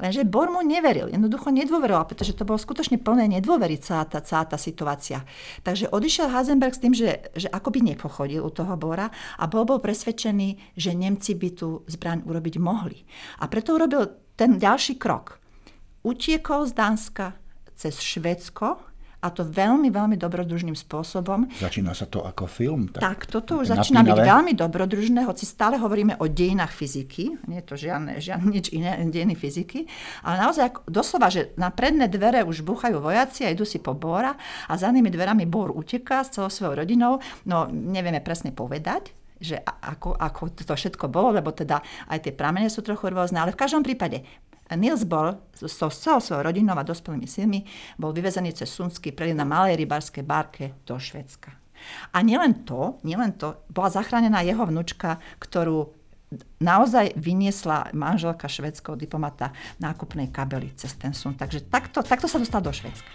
Lenže 0.02 0.26
Bohr 0.26 0.50
mu 0.50 0.66
neveril, 0.66 1.14
jednoducho 1.14 1.54
nedôveroval, 1.54 2.10
pretože 2.10 2.34
to 2.34 2.48
bolo 2.48 2.58
skutočne 2.58 2.98
plné 2.98 3.30
nedôvery 3.38 3.78
celá 3.78 4.08
tá, 4.10 4.18
celá 4.24 4.50
tá 4.50 4.58
situácia. 4.58 5.22
Takže 5.62 5.94
odišiel 5.94 6.32
Heisenberg 6.34 6.74
s 6.74 6.82
tým, 6.82 6.94
že, 6.98 7.30
že 7.38 7.52
akoby 7.52 7.94
nepochodil 7.94 8.42
u 8.42 8.50
toho 8.50 8.74
Bora 8.80 9.14
a 9.38 9.44
bol 9.46 9.70
bol 9.70 9.78
presvedčený, 9.78 10.74
že 10.74 10.98
Nemci 10.98 11.38
by 11.38 11.50
tú 11.54 11.86
zbraň 11.86 12.26
urobiť 12.26 12.56
mohli. 12.58 12.98
A 13.44 13.46
preto 13.46 13.78
urobil 13.78 14.34
ten 14.34 14.58
ďalší 14.58 14.98
krok. 14.98 15.38
Utiekol 16.04 16.64
z 16.68 16.74
Dánska 16.74 17.36
cez 17.76 18.00
Švedsko, 18.00 18.90
a 19.20 19.28
to 19.36 19.44
veľmi, 19.44 19.92
veľmi 19.92 20.16
dobrodružným 20.16 20.80
spôsobom. 20.80 21.52
Začína 21.60 21.92
sa 21.92 22.08
to 22.08 22.24
ako 22.24 22.48
film. 22.48 22.88
Tak, 22.88 23.04
tak 23.04 23.20
toto 23.28 23.60
už 23.60 23.76
začína 23.76 24.00
byť 24.00 24.16
veľmi 24.16 24.56
dobrodružné, 24.56 25.28
hoci 25.28 25.44
stále 25.44 25.76
hovoríme 25.76 26.16
o 26.24 26.26
dejinách 26.32 26.72
fyziky, 26.72 27.36
nie 27.52 27.60
je 27.60 27.66
to 27.68 27.76
žiadne, 27.76 28.16
žiadne 28.16 28.48
nič 28.48 28.72
iné, 28.72 28.96
dejiny 29.12 29.36
fyziky, 29.36 29.92
ale 30.24 30.36
naozaj 30.40 30.88
doslova, 30.88 31.28
že 31.28 31.52
na 31.60 31.68
predné 31.68 32.08
dvere 32.08 32.48
už 32.48 32.64
buchajú 32.64 33.04
vojaci 33.04 33.44
a 33.44 33.52
idú 33.52 33.68
si 33.68 33.84
po 33.84 33.92
Bóra 33.92 34.40
a 34.72 34.74
za 34.80 34.88
nimi 34.88 35.12
dverami 35.12 35.44
Bór 35.44 35.76
uteká 35.76 36.24
s 36.24 36.40
celou 36.40 36.48
svojou 36.48 36.80
rodinou, 36.80 37.20
no 37.44 37.68
nevieme 37.68 38.24
presne 38.24 38.56
povedať, 38.56 39.12
že 39.40 39.60
ako, 39.64 40.20
ako 40.20 40.52
to 40.52 40.76
všetko 40.76 41.08
bolo, 41.08 41.32
lebo 41.32 41.56
teda 41.56 41.80
aj 42.12 42.28
tie 42.28 42.36
pramene 42.36 42.68
sú 42.68 42.84
trochu 42.84 43.08
rôzne, 43.08 43.40
ale 43.40 43.56
v 43.56 43.60
každom 43.60 43.84
prípade 43.84 44.24
Niels 44.78 45.06
Bohr 45.06 45.42
so 45.56 45.90
celou 45.90 46.22
svojou 46.22 46.46
rodinou 46.46 46.78
a 46.78 46.86
dospelými 46.86 47.26
synmi 47.26 47.66
bol 47.98 48.14
vyvezený 48.14 48.54
cez 48.54 48.70
Sunsky 48.70 49.14
preliv 49.14 49.38
na 49.38 49.46
malej 49.48 49.80
rybarskej 49.82 50.26
barke 50.26 50.78
do 50.86 50.98
Švedska. 50.98 51.56
A 52.12 52.20
nielen 52.20 52.68
to, 52.68 53.00
nielen 53.08 53.40
to, 53.40 53.64
bola 53.72 53.88
zachránená 53.88 54.44
jeho 54.44 54.68
vnúčka, 54.68 55.18
ktorú 55.40 55.96
naozaj 56.62 57.18
vyniesla 57.18 57.90
manželka 57.98 58.46
švedského 58.46 58.94
diplomata 58.94 59.50
nákupnej 59.82 60.30
kabely 60.30 60.70
cez 60.78 60.94
ten 60.94 61.16
sun. 61.16 61.34
Takže 61.34 61.66
takto, 61.66 62.06
takto 62.06 62.30
sa 62.30 62.38
dostal 62.38 62.62
do 62.62 62.70
Švedska. 62.70 63.10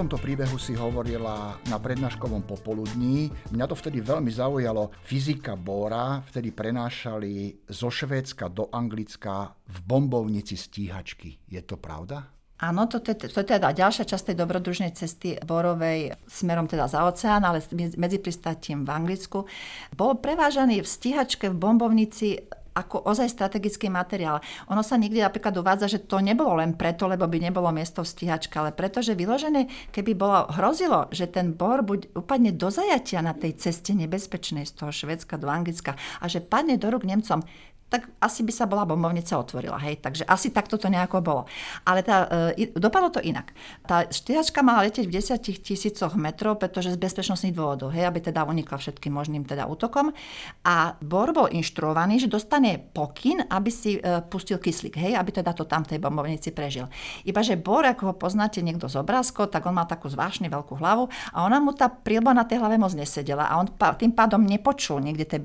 Tomto 0.00 0.16
príbehu 0.16 0.56
si 0.56 0.72
hovorila 0.72 1.60
na 1.68 1.76
prednáškovom 1.76 2.48
popoludní. 2.48 3.28
Mňa 3.52 3.68
to 3.68 3.76
vtedy 3.76 4.00
veľmi 4.00 4.32
zaujalo. 4.32 4.96
Fyzika 5.04 5.60
Bóra 5.60 6.24
vtedy 6.24 6.56
prenášali 6.56 7.68
zo 7.68 7.92
Švédska 7.92 8.48
do 8.48 8.72
Anglicka 8.72 9.52
v 9.68 9.76
bombovnici 9.84 10.56
stíhačky. 10.56 11.44
Je 11.44 11.60
to 11.60 11.76
pravda? 11.76 12.32
Áno, 12.64 12.88
to, 12.88 13.04
to, 13.04 13.12
to, 13.12 13.44
je 13.44 13.44
teda 13.44 13.76
ďalšia 13.76 14.08
časť 14.08 14.32
tej 14.32 14.36
dobrodružnej 14.40 14.96
cesty 14.96 15.36
Borovej 15.44 16.16
smerom 16.24 16.64
teda 16.64 16.88
za 16.88 17.04
oceán, 17.04 17.44
ale 17.44 17.60
medzi 18.00 18.16
pristatím 18.24 18.88
v 18.88 18.96
Anglicku. 18.96 19.44
Bol 19.92 20.16
prevážaný 20.16 20.80
v 20.80 20.88
stíhačke 20.88 21.52
v 21.52 21.60
bombovnici 21.60 22.40
ako 22.74 23.02
ozaj 23.06 23.28
strategický 23.30 23.90
materiál. 23.90 24.38
Ono 24.70 24.80
sa 24.80 24.94
nikdy 24.94 25.20
napríklad 25.20 25.54
uvádza, 25.58 25.90
že 25.90 26.04
to 26.06 26.22
nebolo 26.22 26.58
len 26.58 26.78
preto, 26.78 27.10
lebo 27.10 27.26
by 27.26 27.50
nebolo 27.50 27.68
miesto 27.74 28.06
v 28.06 28.10
stíhačke, 28.10 28.54
ale 28.56 28.70
preto, 28.70 29.02
že 29.02 29.18
vyložené, 29.18 29.66
keby 29.90 30.14
bolo 30.14 30.46
hrozilo, 30.54 31.10
že 31.10 31.26
ten 31.26 31.54
bor 31.54 31.82
buď 31.82 32.14
upadne 32.14 32.54
do 32.54 32.70
zajatia 32.70 33.20
na 33.20 33.34
tej 33.34 33.58
ceste 33.58 33.92
nebezpečnej 33.96 34.66
z 34.66 34.72
toho 34.78 34.90
Švedska 34.94 35.36
do 35.40 35.50
Anglicka 35.50 35.98
a 36.22 36.24
že 36.30 36.38
padne 36.38 36.78
do 36.78 36.88
rúk 36.88 37.02
Nemcom, 37.02 37.42
tak 37.90 38.06
asi 38.22 38.46
by 38.46 38.52
sa 38.54 38.70
bola 38.70 38.86
bombovnica 38.86 39.34
otvorila. 39.34 39.76
Hej? 39.82 39.98
Takže 39.98 40.22
asi 40.24 40.54
takto 40.54 40.78
to 40.78 40.86
nejako 40.86 41.18
bolo. 41.20 41.42
Ale 41.82 42.06
tá, 42.06 42.30
e, 42.54 42.70
dopadlo 42.70 43.10
to 43.10 43.20
inak. 43.20 43.50
Tá 43.82 44.06
štyhačka 44.06 44.62
mala 44.62 44.86
letieť 44.86 45.10
v 45.10 45.14
10 45.18 45.66
tisícoch 45.66 46.14
metrov, 46.14 46.62
pretože 46.62 46.94
z 46.94 46.98
bezpečnostných 47.02 47.52
dôvodov, 47.52 47.90
hej, 47.90 48.06
aby 48.06 48.22
teda 48.22 48.46
unikla 48.46 48.78
všetkým 48.78 49.10
možným 49.10 49.42
teda 49.42 49.66
útokom. 49.66 50.14
A 50.62 50.94
Bor 51.02 51.34
bol 51.34 51.50
inštruovaný, 51.50 52.22
že 52.22 52.30
dostane 52.30 52.78
pokyn, 52.78 53.42
aby 53.50 53.70
si 53.74 53.98
e, 53.98 54.22
pustil 54.30 54.62
kyslík, 54.62 54.94
hej, 54.94 55.18
aby 55.18 55.34
teda 55.34 55.50
to 55.50 55.66
tam 55.66 55.82
v 55.82 55.96
tej 55.96 55.98
bombovnici 55.98 56.54
prežil. 56.54 56.86
Iba 57.26 57.42
že 57.42 57.58
Bor, 57.58 57.82
ako 57.82 58.12
ho 58.12 58.14
poznáte 58.14 58.62
niekto 58.62 58.86
z 58.86 59.02
obrázkov, 59.02 59.50
tak 59.50 59.66
on 59.66 59.74
mal 59.74 59.90
takú 59.90 60.06
zvláštne 60.06 60.46
veľkú 60.46 60.78
hlavu 60.78 61.10
a 61.34 61.42
ona 61.42 61.58
mu 61.58 61.74
tá 61.74 61.90
prílba 61.90 62.30
na 62.30 62.46
tej 62.46 62.62
hlave 62.62 62.78
moc 62.78 62.94
nesedela 62.94 63.50
a 63.50 63.58
on 63.58 63.66
tým 63.98 64.14
pádom 64.14 64.44
nepočul 64.46 65.02
niekde 65.02 65.24
tie, 65.26 65.40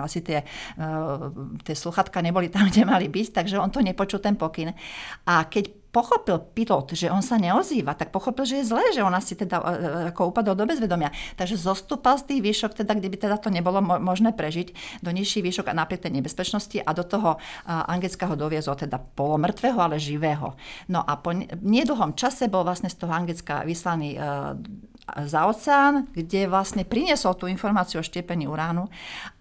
asi 0.00 0.24
tie, 0.24 0.40
e, 0.78 0.86
tie 1.60 1.76
sluchatka 1.90 2.22
neboli 2.22 2.46
tam, 2.46 2.66
kde 2.70 2.86
mali 2.86 3.10
byť, 3.10 3.34
takže 3.34 3.58
on 3.58 3.74
to 3.74 3.82
nepočul 3.82 4.22
ten 4.22 4.38
pokyn. 4.38 4.70
A 5.26 5.50
keď 5.50 5.74
pochopil 5.90 6.38
pilot, 6.54 6.94
že 6.94 7.10
on 7.10 7.18
sa 7.18 7.34
neozýva, 7.34 7.98
tak 7.98 8.14
pochopil, 8.14 8.46
že 8.46 8.62
je 8.62 8.70
zlé, 8.70 8.94
že 8.94 9.02
on 9.02 9.10
asi 9.10 9.34
teda 9.34 9.58
e, 9.58 9.64
e, 9.66 10.14
ako 10.14 10.30
upadol 10.30 10.54
do 10.54 10.62
bezvedomia. 10.62 11.10
Takže 11.34 11.58
zostúpal 11.58 12.14
z 12.14 12.30
tých 12.30 12.40
výšok, 12.46 12.78
teda, 12.78 12.94
kde 12.94 13.10
by 13.10 13.16
teda 13.18 13.36
to 13.42 13.50
nebolo 13.50 13.82
možné 13.82 14.30
prežiť, 14.30 15.02
do 15.02 15.10
nižších 15.10 15.42
výšok 15.42 15.66
a 15.66 15.74
napriek 15.74 16.06
tej 16.06 16.22
nebezpečnosti 16.22 16.78
a 16.78 16.90
do 16.94 17.02
toho 17.02 17.42
anglického 17.66 18.38
doviezol 18.38 18.78
teda 18.78 19.02
polomrtvého, 19.02 19.82
ale 19.82 19.98
živého. 19.98 20.54
No 20.86 21.02
a 21.02 21.18
po 21.18 21.34
nedlhom 21.58 22.14
čase 22.14 22.46
bol 22.46 22.62
vlastne 22.62 22.86
z 22.86 22.94
toho 22.94 23.10
Anglicka 23.10 23.66
vyslaný 23.66 24.14
e, 24.14 24.18
za 25.26 25.50
oceán, 25.50 26.06
kde 26.14 26.46
vlastne 26.46 26.86
priniesol 26.86 27.34
tú 27.34 27.50
informáciu 27.50 27.98
o 27.98 28.06
štiepení 28.06 28.46
uránu 28.46 28.86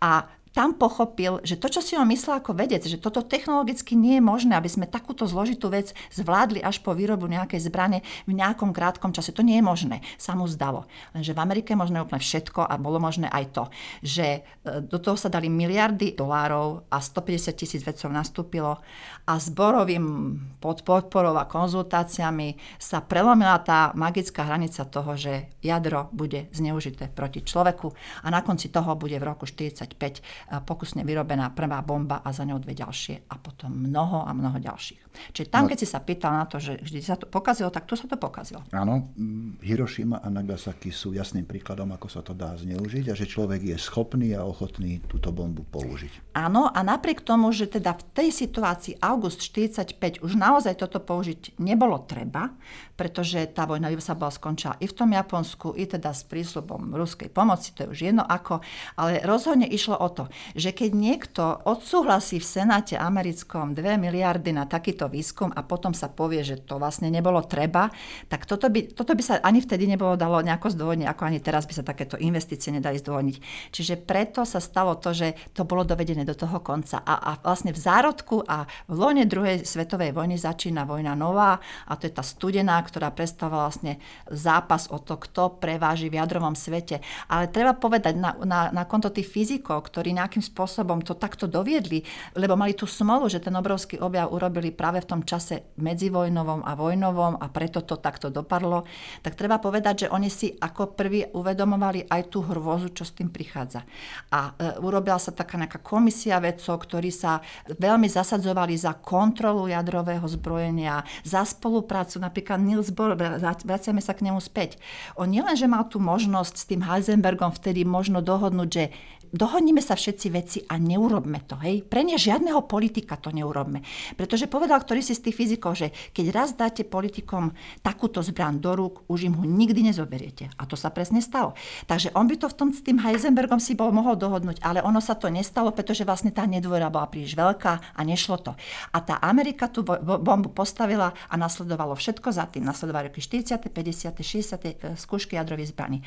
a 0.01 0.25
tam 0.49 0.73
pochopil, 0.73 1.39
že 1.45 1.61
to, 1.61 1.69
čo 1.69 1.81
si 1.85 1.93
on 1.93 2.09
myslel 2.09 2.41
ako 2.41 2.57
vedec, 2.57 2.81
že 2.81 2.97
toto 2.97 3.21
technologicky 3.21 3.93
nie 3.93 4.17
je 4.17 4.23
možné, 4.23 4.57
aby 4.57 4.65
sme 4.65 4.89
takúto 4.89 5.29
zložitú 5.29 5.69
vec 5.69 5.93
zvládli 6.09 6.59
až 6.65 6.81
po 6.81 6.97
výrobu 6.97 7.29
nejakej 7.29 7.69
zbrane 7.69 8.01
v 8.25 8.33
nejakom 8.33 8.73
krátkom 8.73 9.13
čase. 9.13 9.29
To 9.35 9.45
nie 9.45 9.61
je 9.61 9.65
možné. 9.65 10.01
Sa 10.17 10.33
mu 10.33 10.49
zdalo. 10.49 10.89
Lenže 11.13 11.37
v 11.37 11.41
Amerike 11.41 11.77
je 11.77 11.81
možné 11.81 12.01
úplne 12.01 12.21
všetko 12.21 12.65
a 12.65 12.73
bolo 12.81 12.97
možné 12.97 13.29
aj 13.29 13.45
to, 13.53 13.63
že 14.01 14.27
e, 14.65 14.81
do 14.81 14.97
toho 14.97 15.15
sa 15.15 15.29
dali 15.29 15.53
miliardy 15.53 16.17
dolárov 16.17 16.89
a 16.89 16.97
150 16.97 17.53
tisíc 17.53 17.81
vedcov 17.85 18.09
nastúpilo 18.09 18.81
a 19.29 19.33
zborovým 19.37 20.35
podporou 20.57 21.37
a 21.37 21.45
konzultáciami 21.45 22.57
sa 22.81 23.05
prelomila 23.05 23.61
tá 23.61 23.93
magická 23.93 24.49
hranica 24.49 24.81
toho, 24.89 25.13
že 25.13 25.53
jadro 25.61 26.09
bude 26.09 26.49
zneužité 26.49 27.13
proti 27.13 27.45
človeku 27.45 27.93
a 28.25 28.27
na 28.33 28.41
konci 28.41 28.73
toho 28.73 28.97
bude 28.97 29.15
v 29.21 29.27
roku 29.29 29.45
45 29.45 30.25
pokusne 30.47 31.03
vyrobená 31.03 31.51
prvá 31.51 31.83
bomba 31.83 32.23
a 32.23 32.31
za 32.31 32.47
ňou 32.47 32.59
dve 32.61 32.73
ďalšie 32.73 33.29
a 33.29 33.35
potom 33.37 33.73
mnoho 33.73 34.23
a 34.25 34.31
mnoho 34.31 34.57
ďalších. 34.57 35.09
Čiže 35.35 35.51
tam, 35.51 35.67
no. 35.67 35.69
keď 35.73 35.77
si 35.83 35.87
sa 35.89 35.99
pýtal 35.99 36.31
na 36.37 36.45
to, 36.47 36.61
že 36.61 36.79
vždy 36.79 36.99
sa 37.03 37.19
to 37.19 37.27
pokazilo, 37.27 37.73
tak 37.73 37.89
tu 37.89 37.97
sa 37.97 38.07
to 38.07 38.15
pokazilo. 38.15 38.63
Áno, 38.71 39.11
Hiroshima 39.59 40.21
a 40.23 40.27
Nagasaki 40.31 40.93
sú 40.93 41.11
jasným 41.11 41.43
príkladom, 41.43 41.91
ako 41.91 42.07
sa 42.07 42.21
to 42.23 42.31
dá 42.31 42.55
zneužiť 42.55 43.11
a 43.11 43.17
že 43.17 43.27
človek 43.27 43.73
je 43.73 43.77
schopný 43.77 44.31
a 44.37 44.45
ochotný 44.45 45.03
túto 45.09 45.33
bombu 45.35 45.65
použiť. 45.67 46.37
Áno, 46.37 46.71
a 46.71 46.79
napriek 46.85 47.25
tomu, 47.25 47.51
že 47.51 47.67
teda 47.67 47.97
v 47.97 48.03
tej 48.15 48.29
situácii 48.31 49.01
august 49.03 49.43
45 49.43 50.23
už 50.23 50.31
naozaj 50.39 50.79
toto 50.79 51.01
použiť 51.03 51.59
nebolo 51.59 51.99
treba, 52.07 52.55
pretože 52.95 53.43
tá 53.51 53.67
vojna 53.67 53.91
sa 53.99 54.15
bola 54.15 54.31
skončila 54.31 54.79
i 54.79 54.87
v 54.87 54.95
tom 54.95 55.11
Japonsku, 55.11 55.75
i 55.75 55.83
teda 55.89 56.15
s 56.15 56.23
prísľubom 56.23 56.95
ruskej 56.95 57.27
pomoci, 57.33 57.75
to 57.75 57.85
je 57.85 57.91
už 57.91 57.99
jedno 58.13 58.23
ako, 58.23 58.63
ale 58.95 59.19
rozhodne 59.25 59.67
išlo 59.67 59.99
o 59.99 60.07
to, 60.13 60.28
že 60.53 60.71
keď 60.71 60.91
niekto 60.95 61.43
odsúhlasí 61.65 62.41
v 62.41 62.47
Senáte 62.47 62.95
americkom 62.95 63.73
2 63.73 63.99
miliardy 63.99 64.53
na 64.55 64.65
takýto 64.65 65.09
výskum 65.09 65.51
a 65.53 65.61
potom 65.65 65.93
sa 65.93 66.09
povie, 66.09 66.41
že 66.45 66.61
to 66.63 66.77
vlastne 66.81 67.09
nebolo 67.11 67.43
treba, 67.45 67.89
tak 68.31 68.45
toto 68.45 68.69
by, 68.69 68.93
toto 68.93 69.13
by 69.13 69.23
sa 69.23 69.33
ani 69.41 69.61
vtedy 69.61 69.85
nebolo 69.89 70.15
dalo 70.15 70.41
nejako 70.41 70.73
zdôvodniť, 70.73 71.07
ako 71.09 71.23
ani 71.25 71.39
teraz 71.39 71.65
by 71.65 71.73
sa 71.77 71.83
takéto 71.83 72.15
investície 72.19 72.73
nedali 72.73 73.01
zdôvodniť. 73.01 73.37
Čiže 73.73 73.95
preto 74.01 74.45
sa 74.45 74.61
stalo 74.61 74.97
to, 74.97 75.11
že 75.13 75.35
to 75.53 75.65
bolo 75.65 75.85
dovedené 75.85 76.23
do 76.23 76.35
toho 76.37 76.59
konca. 76.61 77.01
A, 77.03 77.15
a 77.17 77.31
vlastne 77.41 77.73
v 77.73 77.79
zárodku 77.79 78.43
a 78.45 78.69
v 78.87 78.95
lone 78.95 79.23
druhej 79.25 79.65
svetovej 79.65 80.13
vojny 80.13 80.35
začína 80.37 80.85
vojna 80.85 81.13
nová 81.13 81.57
a 81.87 81.93
to 81.95 82.09
je 82.09 82.13
tá 82.13 82.23
studená, 82.25 82.77
ktorá 82.81 83.13
predstavila 83.13 83.69
vlastne 83.69 83.97
zápas 84.29 84.87
o 84.89 84.97
to, 85.01 85.17
kto 85.17 85.61
preváži 85.61 86.07
v 86.07 86.17
jadrovom 86.21 86.53
svete. 86.53 87.01
Ale 87.27 87.49
treba 87.49 87.73
povedať 87.77 88.17
na, 88.17 88.35
na, 88.43 88.61
na 88.69 88.83
konto 88.85 89.09
tých 89.09 89.29
fyzikov, 89.29 89.89
ktorí 89.89 90.13
nejakým 90.19 90.43
spôsobom 90.43 90.99
to 90.99 91.15
takto 91.15 91.47
doviedli, 91.47 92.03
lebo 92.35 92.59
mali 92.59 92.75
tú 92.75 92.83
smolu, 92.83 93.31
že 93.31 93.39
ten 93.39 93.55
obrovský 93.55 94.03
objav 94.03 94.27
urobili 94.29 94.75
práve 94.75 94.99
v 94.99 95.09
tom 95.09 95.21
čase 95.23 95.71
medzivojnovom 95.79 96.67
a 96.67 96.75
vojnovom 96.75 97.39
a 97.39 97.45
preto 97.47 97.81
to 97.81 97.95
takto 97.95 98.27
dopadlo, 98.27 98.83
tak 99.23 99.39
treba 99.39 99.57
povedať, 99.63 100.05
že 100.05 100.11
oni 100.11 100.27
si 100.27 100.51
ako 100.59 100.93
prví 100.93 101.31
uvedomovali 101.31 102.11
aj 102.11 102.21
tú 102.27 102.43
hrôzu, 102.43 102.91
čo 102.91 103.07
s 103.07 103.15
tým 103.15 103.31
prichádza. 103.31 103.87
A 104.35 104.53
e, 104.59 104.83
urobila 104.83 105.17
sa 105.17 105.31
taká 105.31 105.55
nejaká 105.55 105.79
komisia 105.79 106.37
vedcov, 106.43 106.83
ktorí 106.83 107.09
sa 107.09 107.39
veľmi 107.71 108.11
zasadzovali 108.11 108.75
za 108.75 108.97
kontrolu 108.99 109.71
jadrového 109.71 110.25
zbrojenia, 110.27 111.07
za 111.23 111.47
spoluprácu. 111.47 112.19
Napríklad 112.19 112.59
Niels 112.59 112.91
Bohr, 112.91 113.15
vraciame 113.15 114.03
sa 114.03 114.11
k 114.17 114.27
nemu 114.27 114.41
späť. 114.43 114.81
On 115.15 115.29
nielenže 115.29 115.69
mal 115.69 115.87
tú 115.87 116.01
možnosť 116.01 116.55
s 116.57 116.67
tým 116.67 116.81
Heisenbergom 116.83 117.53
vtedy 117.55 117.85
možno 117.85 118.19
dohodnúť, 118.19 118.69
že 118.69 118.83
dohodnime 119.31 119.81
sa 119.81 119.93
všetci 119.95 120.27
veci 120.29 120.59
a 120.65 120.77
neurobme 120.77 121.45
to. 121.45 121.57
Hej? 121.61 121.85
Pre 121.85 122.01
ne 122.01 122.17
žiadneho 122.17 122.65
politika 122.65 123.15
to 123.15 123.29
neurobme. 123.29 123.81
Pretože 124.17 124.49
povedal 124.49 124.81
ktorý 124.81 125.01
si 125.05 125.13
z 125.13 125.29
tých 125.29 125.37
fyzikov, 125.37 125.77
že 125.77 125.87
keď 126.13 126.25
raz 126.33 126.49
dáte 126.57 126.85
politikom 126.85 127.53
takúto 127.85 128.19
zbran 128.25 128.57
do 128.57 128.73
rúk, 128.73 129.05
už 129.07 129.29
im 129.29 129.37
ho 129.37 129.43
nikdy 129.45 129.91
nezoberiete. 129.91 130.49
A 130.57 130.65
to 130.65 130.73
sa 130.73 130.89
presne 130.89 131.21
stalo. 131.21 131.53
Takže 131.85 132.13
on 132.17 132.25
by 132.25 132.35
to 132.37 132.47
v 132.49 132.57
tom 132.57 132.69
s 132.73 132.81
tým 132.81 132.97
Heisenbergom 133.01 133.61
si 133.61 133.77
bol 133.77 133.93
mohol 133.93 134.17
dohodnúť, 134.17 134.61
ale 134.65 134.81
ono 134.81 134.99
sa 135.03 135.15
to 135.15 135.29
nestalo, 135.29 135.71
pretože 135.71 136.05
vlastne 136.05 136.33
tá 136.33 136.45
nedvora 136.49 136.89
bola 136.89 137.09
príliš 137.09 137.37
veľká 137.37 137.95
a 137.95 138.01
nešlo 138.01 138.41
to. 138.41 138.51
A 138.93 138.97
tá 139.03 139.21
Amerika 139.21 139.69
tú 139.69 139.85
bombu 139.85 140.49
postavila 140.49 141.13
a 141.29 141.35
nasledovalo 141.37 141.93
všetko 141.93 142.29
za 142.33 142.49
tým. 142.49 142.65
Nasledovali 142.65 143.09
roky 143.09 143.21
40., 143.21 143.59
50., 143.69 144.15
60. 144.15 144.97
skúšky 144.97 145.35
jadrových 145.37 145.71
zbraní. 145.71 145.99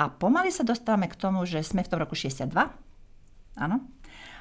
A 0.00 0.08
pomaly 0.08 0.48
sa 0.48 0.64
dostávame 0.64 1.12
k 1.12 1.20
tomu, 1.20 1.44
že 1.44 1.60
sme 1.60 1.84
v 1.84 1.90
tom 1.92 2.00
roku 2.00 2.16
62. 2.16 2.48
Áno. 3.60 3.76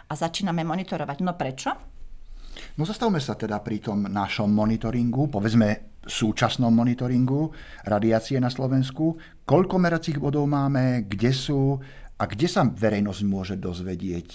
A 0.07 0.13
začíname 0.15 0.63
monitorovať. 0.63 1.19
No 1.19 1.35
prečo? 1.35 1.75
No 2.79 2.87
zastavme 2.87 3.19
sa 3.19 3.35
teda 3.35 3.59
pri 3.59 3.83
tom 3.83 4.07
našom 4.07 4.47
monitoringu, 4.47 5.27
povedzme 5.27 5.99
súčasnom 5.99 6.71
monitoringu 6.71 7.51
radiácie 7.83 8.39
na 8.39 8.47
Slovensku. 8.47 9.19
Koľko 9.43 9.75
meracích 9.77 10.17
bodov 10.17 10.47
máme, 10.47 11.03
kde 11.05 11.35
sú 11.35 11.75
a 12.19 12.23
kde 12.23 12.47
sa 12.47 12.63
verejnosť 12.63 13.21
môže 13.27 13.55
dozvedieť, 13.59 14.27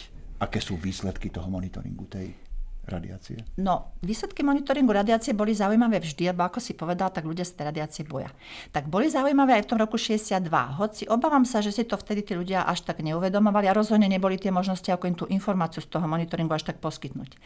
aké 0.44 0.60
sú 0.60 0.76
výsledky 0.76 1.32
toho 1.32 1.48
monitoringu 1.48 2.04
tej 2.04 2.43
radiácie? 2.88 3.42
No, 3.56 3.96
výsledky 4.04 4.44
monitoringu 4.46 4.92
radiácie 4.92 5.32
boli 5.32 5.56
zaujímavé 5.56 6.00
vždy, 6.00 6.30
lebo 6.30 6.44
ako 6.46 6.60
si 6.60 6.72
povedal, 6.76 7.10
tak 7.10 7.24
ľudia 7.24 7.42
sa 7.42 7.56
tej 7.58 7.66
radiácie 7.72 8.02
boja. 8.04 8.30
Tak 8.70 8.86
boli 8.86 9.08
zaujímavé 9.08 9.58
aj 9.58 9.64
v 9.64 9.70
tom 9.74 9.78
roku 9.80 9.96
62. 9.96 10.46
Hoci 10.80 11.08
obávam 11.08 11.48
sa, 11.48 11.64
že 11.64 11.72
si 11.72 11.82
to 11.82 11.96
vtedy 11.96 12.22
tí 12.22 12.32
ľudia 12.36 12.64
až 12.68 12.84
tak 12.84 13.00
neuvedomovali 13.00 13.66
a 13.68 13.76
rozhodne 13.76 14.06
neboli 14.06 14.36
tie 14.36 14.54
možnosti, 14.54 14.86
ako 14.88 15.04
im 15.08 15.16
tú 15.16 15.24
informáciu 15.28 15.80
z 15.80 15.88
toho 15.88 16.04
monitoringu 16.04 16.52
až 16.52 16.68
tak 16.68 16.78
poskytnúť. 16.78 17.36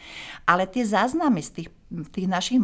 Ale 0.45 0.67
tie 0.67 0.83
záznamy 0.85 1.41
z 1.41 1.49
tých, 1.55 1.69
tých 2.13 2.27
našich 2.27 2.59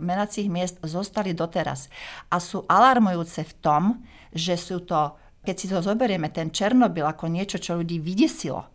menacích 0.00 0.48
miest 0.48 0.80
zostali 0.82 1.36
doteraz 1.36 1.92
a 2.32 2.40
sú 2.40 2.64
alarmujúce 2.70 3.44
v 3.44 3.54
tom, 3.60 3.82
že 4.32 4.56
sú 4.56 4.80
to 4.82 5.18
keď 5.42 5.56
si 5.58 5.66
to 5.66 5.82
zoberieme, 5.82 6.30
ten 6.30 6.54
Černobyl 6.54 7.02
ako 7.02 7.26
niečo, 7.26 7.58
čo 7.58 7.74
ľudí 7.74 7.98
vydesilo, 7.98 8.71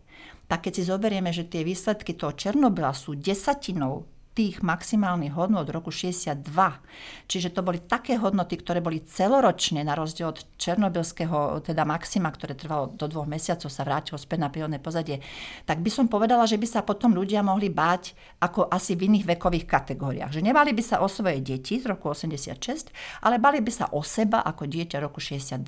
tak 0.48 0.66
keď 0.66 0.72
si 0.80 0.82
zoberieme, 0.88 1.30
že 1.30 1.46
tie 1.46 1.62
výsledky 1.62 2.16
toho 2.16 2.32
Černobyla 2.32 2.96
sú 2.96 3.14
desatinou 3.14 4.17
tých 4.38 4.62
maximálnych 4.62 5.34
hodnot 5.34 5.66
roku 5.66 5.90
62. 5.90 6.46
Čiže 7.26 7.50
to 7.50 7.66
boli 7.66 7.82
také 7.82 8.14
hodnoty, 8.14 8.54
ktoré 8.54 8.78
boli 8.78 9.02
celoročne 9.02 9.82
na 9.82 9.98
rozdiel 9.98 10.30
od 10.30 10.46
černobylského 10.54 11.58
teda 11.66 11.82
maxima, 11.82 12.30
ktoré 12.30 12.54
trvalo 12.54 12.94
do 12.94 13.10
dvoch 13.10 13.26
mesiacov, 13.26 13.66
sa 13.66 13.82
vrátilo 13.82 14.14
späť 14.14 14.46
na 14.46 14.48
prírodné 14.54 14.78
pozadie. 14.78 15.18
Tak 15.66 15.82
by 15.82 15.90
som 15.90 16.06
povedala, 16.06 16.46
že 16.46 16.54
by 16.54 16.70
sa 16.70 16.86
potom 16.86 17.18
ľudia 17.18 17.42
mohli 17.42 17.66
báť 17.66 18.14
ako 18.38 18.70
asi 18.70 18.94
v 18.94 19.10
iných 19.10 19.26
vekových 19.34 19.66
kategóriách. 19.66 20.30
Že 20.30 20.46
nebali 20.46 20.70
by 20.70 20.82
sa 20.86 21.02
o 21.02 21.10
svoje 21.10 21.42
deti 21.42 21.82
z 21.82 21.90
roku 21.90 22.14
86, 22.14 22.94
ale 23.26 23.42
bali 23.42 23.58
by 23.58 23.72
sa 23.74 23.90
o 23.90 24.06
seba 24.06 24.46
ako 24.46 24.70
dieťa 24.70 25.02
roku 25.02 25.18
62. 25.18 25.66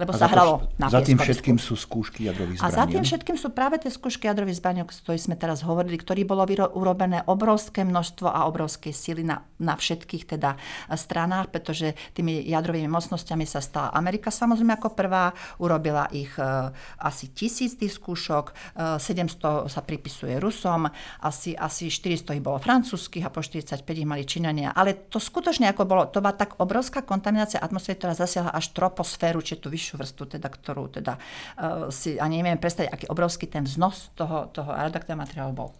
Lebo 0.00 0.10
a 0.10 0.16
sa 0.16 0.26
hralo 0.26 0.72
na 0.80 0.88
Za 0.88 1.04
tým 1.04 1.20
všetkým 1.20 1.60
sú 1.60 1.76
skúšky 1.76 2.26
jadrových 2.26 2.64
zbraní. 2.64 2.72
A 2.72 2.78
za 2.80 2.84
tým 2.88 3.04
všetkým 3.04 3.36
sú 3.36 3.52
práve 3.52 3.76
tie 3.76 3.92
skúšky 3.92 4.24
jadrových 4.24 4.56
zbraní, 4.56 4.80
o 4.82 4.88
ktorých 4.88 5.30
sme 5.30 5.36
teraz 5.36 5.60
hovorili, 5.62 6.00
ktorý 6.00 6.24
bolo 6.24 6.42
urobené 6.74 7.22
obrovské 7.28 7.89
množstvo 7.90 8.30
a 8.30 8.46
obrovské 8.46 8.94
sily 8.94 9.26
na, 9.26 9.42
na 9.58 9.74
všetkých 9.74 10.24
teda 10.24 10.56
stranách, 10.94 11.50
pretože 11.52 11.92
tými 12.14 12.46
jadrovými 12.48 12.88
mocnosťami 12.88 13.44
sa 13.44 13.60
stala 13.60 13.92
Amerika 13.92 14.30
samozrejme 14.30 14.78
ako 14.78 14.94
prvá, 14.94 15.34
urobila 15.60 16.06
ich 16.14 16.32
e, 16.38 16.70
asi 17.02 17.34
tisíc 17.34 17.76
tých 17.76 17.92
skúšok, 17.92 18.44
e, 18.48 19.02
700 19.02 19.68
sa 19.68 19.80
pripisuje 19.82 20.38
Rusom, 20.38 20.88
asi, 21.20 21.52
asi 21.58 21.90
400 21.90 22.38
ich 22.38 22.44
bolo 22.44 22.62
francúzskych 22.62 23.26
a 23.26 23.30
po 23.34 23.42
45 23.42 23.84
ich 23.84 24.08
mali 24.08 24.24
Číňania. 24.24 24.72
Ale 24.72 25.10
to 25.10 25.18
skutočne 25.18 25.68
ako 25.70 25.82
bolo, 25.84 26.06
to 26.08 26.22
bola 26.22 26.32
tak 26.32 26.56
obrovská 26.62 27.02
kontaminácia 27.02 27.60
atmosféry, 27.60 27.98
ktorá 27.98 28.14
zasiahla 28.14 28.54
až 28.54 28.72
troposféru, 28.72 29.42
či 29.42 29.58
tú 29.58 29.68
vyššiu 29.68 30.00
vrstvu, 30.00 30.24
teda, 30.38 30.48
ktorú 30.48 30.84
teda 30.88 31.16
uh, 31.16 31.88
si 31.90 32.16
ani 32.16 32.40
neviem 32.40 32.60
predstaviť, 32.60 32.90
aký 32.90 33.06
obrovský 33.10 33.50
ten 33.50 33.66
vznos 33.66 34.14
toho, 34.14 34.48
toho 34.54 34.72
materiálu 35.16 35.52
bol 35.52 35.70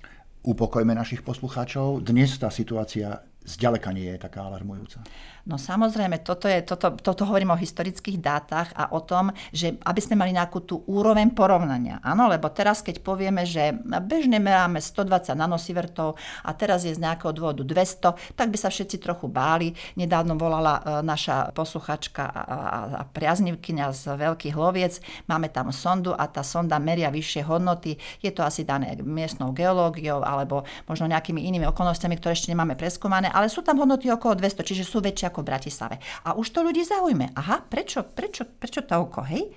upokojme 0.41 0.97
našich 0.97 1.21
poslucháčov. 1.21 2.01
Dnes 2.01 2.37
tá 2.41 2.49
situácia 2.49 3.30
zďaleka 3.45 3.91
nie 3.97 4.09
je 4.13 4.19
taká 4.21 4.45
alarmujúca. 4.45 5.01
No 5.49 5.57
samozrejme, 5.57 6.21
toto, 6.21 6.45
je, 6.45 6.61
toto, 6.61 6.93
toto 7.01 7.25
hovorím 7.25 7.57
o 7.57 7.59
historických 7.59 8.21
dátach 8.21 8.69
a 8.77 8.93
o 8.93 9.01
tom, 9.01 9.33
že 9.51 9.81
aby 9.81 10.01
sme 10.01 10.21
mali 10.21 10.37
nejakú 10.37 10.61
tú 10.63 10.85
úroveň 10.85 11.33
porovnania. 11.33 11.97
Áno, 12.05 12.29
lebo 12.29 12.53
teraz, 12.53 12.85
keď 12.85 13.01
povieme, 13.01 13.49
že 13.49 13.73
bežne 14.05 14.37
meráme 14.37 14.85
120 14.85 15.33
nanosivertov 15.33 16.21
a 16.45 16.51
teraz 16.53 16.85
je 16.85 16.93
z 16.93 17.01
nejakého 17.01 17.33
dôvodu 17.33 17.65
200, 17.65 18.37
tak 18.37 18.53
by 18.53 18.59
sa 18.61 18.69
všetci 18.69 19.01
trochu 19.01 19.33
báli. 19.33 19.73
Nedávno 19.97 20.37
volala 20.37 20.79
e, 20.79 20.83
naša 21.01 21.57
posluchačka 21.57 22.25
a, 22.29 22.43
a, 22.45 23.03
priaznivkyňa 23.09 23.87
z 23.97 24.03
Veľkých 24.21 24.55
Loviec. 24.55 25.01
Máme 25.25 25.49
tam 25.49 25.73
sondu 25.73 26.13
a 26.13 26.29
tá 26.29 26.45
sonda 26.45 26.77
meria 26.77 27.09
vyššie 27.09 27.49
hodnoty. 27.49 27.97
Je 28.21 28.29
to 28.29 28.45
asi 28.45 28.69
dané 28.69 28.93
miestnou 29.01 29.57
geológiou 29.57 30.21
alebo 30.21 30.69
možno 30.85 31.09
nejakými 31.09 31.49
inými 31.49 31.65
okolnostiami, 31.73 32.21
ktoré 32.21 32.37
ešte 32.37 32.53
nemáme 32.53 32.77
preskúmané, 32.77 33.30
ale 33.33 33.49
sú 33.49 33.65
tam 33.65 33.81
hodnoty 33.81 34.11
okolo 34.11 34.37
200, 34.37 34.67
čiže 34.67 34.85
sú 34.85 35.01
väčšie 35.01 35.31
ako 35.31 35.41
v 35.43 35.49
Bratislave. 35.49 35.97
A 36.27 36.37
už 36.37 36.51
to 36.53 36.61
ľudí 36.61 36.83
zaujme. 36.85 37.33
Aha, 37.35 37.65
prečo, 37.65 38.03
prečo, 38.05 38.45
prečo 38.47 38.85
toľko, 38.85 39.21
hej? 39.31 39.49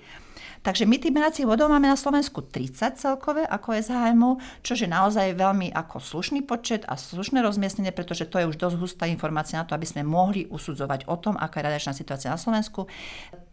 Takže 0.64 0.88
my 0.88 0.96
tých 0.96 1.12
meracích 1.12 1.44
vodov 1.44 1.68
máme 1.68 1.92
na 1.92 1.98
Slovensku 2.00 2.40
30 2.40 2.96
celkové 2.96 3.44
ako 3.44 3.76
SHMU, 3.76 4.40
čo 4.64 4.72
je 4.72 4.88
naozaj 4.88 5.36
veľmi 5.36 5.68
ako 5.68 6.00
slušný 6.00 6.40
počet 6.40 6.88
a 6.88 6.96
slušné 6.96 7.44
rozmiestnenie, 7.44 7.92
pretože 7.92 8.24
to 8.24 8.40
je 8.40 8.48
už 8.48 8.56
dosť 8.56 8.76
hustá 8.80 9.04
informácia 9.04 9.60
na 9.60 9.68
to, 9.68 9.76
aby 9.76 9.84
sme 9.84 10.08
mohli 10.08 10.48
usudzovať 10.48 11.04
o 11.04 11.20
tom, 11.20 11.36
aká 11.36 11.60
je 11.60 11.66
radiačná 11.68 11.92
situácia 11.92 12.32
na 12.32 12.40
Slovensku. 12.40 12.88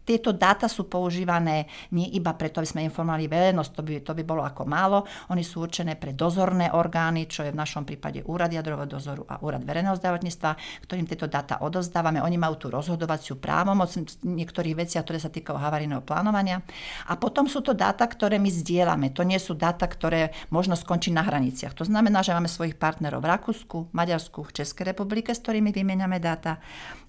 Tieto 0.02 0.34
dáta 0.34 0.66
sú 0.66 0.90
používané 0.90 1.70
nie 1.94 2.10
iba 2.18 2.34
preto, 2.34 2.58
aby 2.58 2.68
sme 2.68 2.86
informovali 2.86 3.30
verejnosť, 3.30 3.70
to 3.70 3.82
by, 3.86 3.92
to 4.02 4.12
by 4.18 4.22
bolo 4.26 4.42
ako 4.42 4.66
málo. 4.66 5.06
Oni 5.30 5.46
sú 5.46 5.62
určené 5.62 5.94
pre 5.94 6.10
dozorné 6.10 6.74
orgány, 6.74 7.30
čo 7.30 7.46
je 7.46 7.54
v 7.54 7.60
našom 7.60 7.86
prípade 7.86 8.26
Úrad 8.26 8.50
jadrového 8.50 8.98
dozoru 8.98 9.22
a 9.30 9.38
Úrad 9.40 9.62
verejného 9.62 9.94
zdravotníctva, 9.94 10.50
ktorým 10.82 11.06
tieto 11.06 11.30
dáta 11.30 11.62
odozdávame. 11.62 12.18
Oni 12.18 12.34
majú 12.34 12.58
tú 12.58 12.66
rozhodovaciu 12.74 13.38
právomoc 13.38 13.94
niektorých 14.26 14.74
veciach, 14.74 15.06
ktoré 15.06 15.18
sa 15.22 15.30
týkajú 15.30 15.54
havarijného 15.54 16.02
plánovania. 16.02 16.66
A 17.06 17.14
potom 17.14 17.46
sú 17.46 17.62
to 17.62 17.70
dáta, 17.72 18.02
ktoré 18.10 18.42
my 18.42 18.50
zdieľame. 18.50 19.14
To 19.14 19.22
nie 19.22 19.38
sú 19.38 19.54
dáta, 19.54 19.86
ktoré 19.86 20.34
možno 20.50 20.74
skončiť 20.74 21.12
na 21.14 21.22
hraniciach. 21.22 21.78
To 21.78 21.86
znamená, 21.86 22.26
že 22.26 22.34
máme 22.34 22.50
svojich 22.50 22.74
partnerov 22.74 23.22
v 23.22 23.30
Rakúsku, 23.30 23.78
Maďarsku, 23.94 24.42
v 24.42 24.54
Českej 24.62 24.90
republike, 24.90 25.30
s 25.30 25.40
ktorými 25.40 25.70
vymieňame 25.70 26.18
dáta. 26.18 26.58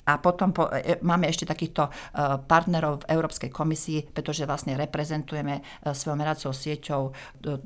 A 0.04 0.20
potom 0.20 0.52
po, 0.52 0.68
e, 0.68 1.00
máme 1.00 1.32
ešte 1.32 1.48
takýchto 1.48 1.88
e, 1.88 1.92
partnerov 2.44 3.08
v 3.08 3.16
Európskej 3.16 3.48
komisii, 3.48 4.12
pretože 4.12 4.44
vlastne 4.44 4.76
reprezentujeme 4.76 5.60
e, 5.60 5.62
svojou 5.96 6.20
meracou 6.20 6.52
sieťou 6.52 7.02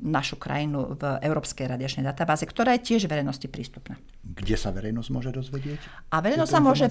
našu 0.06 0.38
krajinu 0.38 0.94
v 0.94 1.02
Európskej 1.22 1.66
radiačnej 1.66 2.06
databáze, 2.06 2.46
ktorá 2.46 2.78
je 2.78 2.94
tiež 2.94 3.10
verejnosti 3.10 3.46
prístupná. 3.50 3.98
Kde 4.22 4.54
sa 4.54 4.70
verejnosť 4.70 5.08
môže 5.10 5.30
dozvedieť? 5.34 5.80
A 6.14 6.22
verejnosť 6.22 6.52
sa 6.52 6.62
môže 6.62 6.86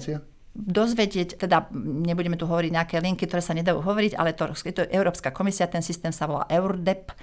dozvedieť, 0.58 1.38
teda 1.38 1.70
nebudeme 2.02 2.34
tu 2.34 2.48
hovoriť 2.48 2.70
nejaké 2.72 2.96
linky, 2.98 3.30
ktoré 3.30 3.44
sa 3.44 3.54
nedajú 3.54 3.78
hovoriť, 3.78 4.18
ale 4.18 4.34
to, 4.34 4.50
to 4.52 4.84
je 4.84 4.90
Európska 4.90 5.30
komisia, 5.30 5.70
ten 5.70 5.84
systém 5.84 6.10
sa 6.10 6.26
volá 6.26 6.48
EURDEP 6.50 7.14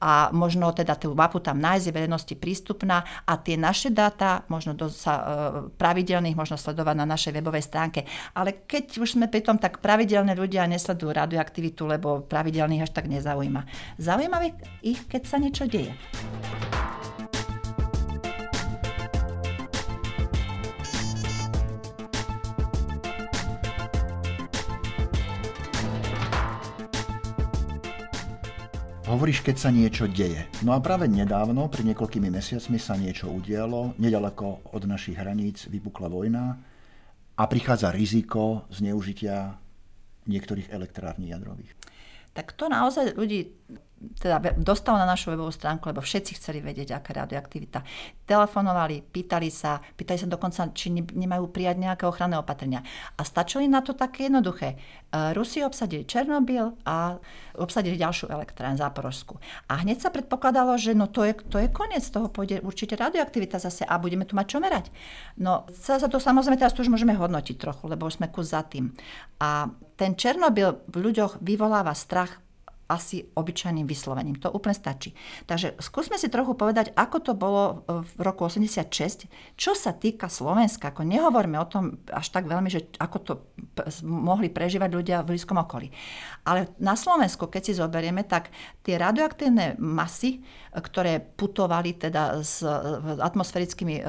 a 0.00 0.32
možno 0.32 0.72
teda 0.72 0.96
tú 0.96 1.12
mapu 1.12 1.38
tam 1.44 1.60
nájsť, 1.60 1.84
je 1.86 1.96
verejnosti 1.96 2.34
prístupná 2.40 3.04
a 3.28 3.36
tie 3.36 3.60
naše 3.60 3.92
dáta 3.92 4.48
možno 4.48 4.72
do, 4.72 4.88
sa, 4.88 5.14
e, 5.14 5.22
pravidelných 5.76 6.34
možno 6.34 6.56
sledovať 6.56 6.96
na 6.96 7.06
našej 7.06 7.36
webovej 7.36 7.64
stránke. 7.68 8.08
Ale 8.32 8.64
keď 8.64 8.96
už 8.96 9.20
sme 9.20 9.28
pri 9.28 9.44
tom, 9.44 9.60
tak 9.60 9.84
pravidelné 9.84 10.32
ľudia 10.32 10.64
nesledujú 10.64 11.12
radioaktivitu, 11.12 11.84
lebo 11.84 12.24
pravidelných 12.24 12.88
až 12.88 12.92
tak 12.96 13.12
nezaujíma. 13.12 13.68
Zaujíma 14.00 14.38
ich, 14.80 15.04
keď 15.04 15.22
sa 15.28 15.36
niečo 15.36 15.68
deje. 15.68 15.92
Hovoríš, 29.10 29.42
keď 29.42 29.56
sa 29.58 29.74
niečo 29.74 30.06
deje. 30.06 30.46
No 30.62 30.70
a 30.70 30.78
práve 30.78 31.10
nedávno, 31.10 31.66
pred 31.66 31.82
niekoľkými 31.82 32.30
mesiacmi 32.30 32.78
sa 32.78 32.94
niečo 32.94 33.26
udialo. 33.26 33.98
Nedaleko 33.98 34.70
od 34.70 34.86
našich 34.86 35.18
hraníc 35.18 35.66
vypukla 35.66 36.06
vojna 36.06 36.54
a 37.34 37.42
prichádza 37.50 37.90
riziko 37.90 38.70
zneužitia 38.70 39.58
niektorých 40.30 40.70
elektrární 40.70 41.34
jadrových. 41.34 41.74
Tak 42.30 42.54
to 42.54 42.70
naozaj 42.70 43.18
ľudí 43.18 43.50
teda 44.00 44.40
dostalo 44.56 44.96
na 44.96 45.04
našu 45.04 45.36
webovú 45.36 45.52
stránku, 45.52 45.92
lebo 45.92 46.00
všetci 46.00 46.40
chceli 46.40 46.64
vedieť, 46.64 46.96
aká 46.96 47.12
radioaktivita. 47.24 47.84
Telefonovali, 48.24 49.04
pýtali 49.04 49.52
sa, 49.52 49.76
pýtali 49.76 50.16
sa 50.16 50.28
dokonca, 50.28 50.72
či 50.72 50.88
nemajú 50.92 51.52
prijať 51.52 51.76
nejaké 51.76 52.04
ochranné 52.08 52.40
opatrenia. 52.40 52.80
A 53.16 53.22
stačili 53.28 53.68
na 53.68 53.84
to 53.84 53.92
také 53.92 54.32
jednoduché. 54.32 54.68
E, 54.72 54.76
Rusi 55.36 55.60
obsadili 55.60 56.08
Černobyl 56.08 56.80
a 56.88 57.20
obsadili 57.60 58.00
ďalšiu 58.00 58.32
elektrárnu 58.32 58.80
Záporožskú. 58.80 59.36
A 59.68 59.84
hneď 59.84 60.08
sa 60.08 60.08
predpokladalo, 60.08 60.80
že 60.80 60.96
no 60.96 61.04
to 61.04 61.28
je, 61.28 61.36
to 61.52 61.60
je 61.60 61.68
koniec, 61.68 62.04
toho 62.08 62.32
pôjde 62.32 62.64
určite 62.64 62.96
radioaktivita 62.96 63.60
zase 63.60 63.84
a 63.84 64.00
budeme 64.00 64.24
tu 64.24 64.32
mať 64.32 64.46
čo 64.48 64.58
merať. 64.64 64.88
No 65.36 65.68
sa 65.76 66.00
to 66.00 66.16
samozrejme 66.16 66.56
teraz 66.56 66.72
tu 66.72 66.80
už 66.80 66.88
môžeme 66.88 67.12
hodnotiť 67.12 67.56
trochu, 67.60 67.84
lebo 67.84 68.08
už 68.08 68.16
sme 68.16 68.32
kus 68.32 68.56
za 68.56 68.64
tým. 68.64 68.96
A 69.44 69.68
ten 70.00 70.16
Černobyl 70.16 70.80
v 70.88 70.96
ľuďoch 71.04 71.44
vyvoláva 71.44 71.92
strach 71.92 72.40
asi 72.90 73.30
obyčajným 73.38 73.86
vyslovením. 73.86 74.42
To 74.42 74.50
úplne 74.50 74.74
stačí. 74.74 75.14
Takže 75.46 75.78
skúsme 75.78 76.18
si 76.18 76.26
trochu 76.26 76.58
povedať, 76.58 76.90
ako 76.98 77.16
to 77.22 77.32
bolo 77.38 77.86
v 77.86 78.12
roku 78.18 78.50
86, 78.50 79.30
čo 79.54 79.72
sa 79.78 79.94
týka 79.94 80.26
Slovenska. 80.26 80.90
Ako 80.90 81.06
nehovorme 81.06 81.54
o 81.62 81.70
tom 81.70 82.02
až 82.10 82.34
tak 82.34 82.50
veľmi, 82.50 82.66
že 82.66 82.90
ako 82.98 83.16
to 83.22 83.32
mohli 84.02 84.50
prežívať 84.50 84.90
ľudia 84.90 85.22
v 85.22 85.38
blízkom 85.38 85.62
okolí. 85.62 85.94
Ale 86.42 86.74
na 86.82 86.98
Slovensku, 86.98 87.46
keď 87.46 87.62
si 87.62 87.78
zoberieme, 87.78 88.26
tak 88.26 88.50
tie 88.82 88.98
radioaktívne 88.98 89.78
masy, 89.78 90.42
ktoré 90.74 91.22
putovali 91.22 91.94
teda 91.94 92.42
s 92.42 92.66
atmosférickými 93.20 93.96
e, 94.00 94.02
e, 94.02 94.08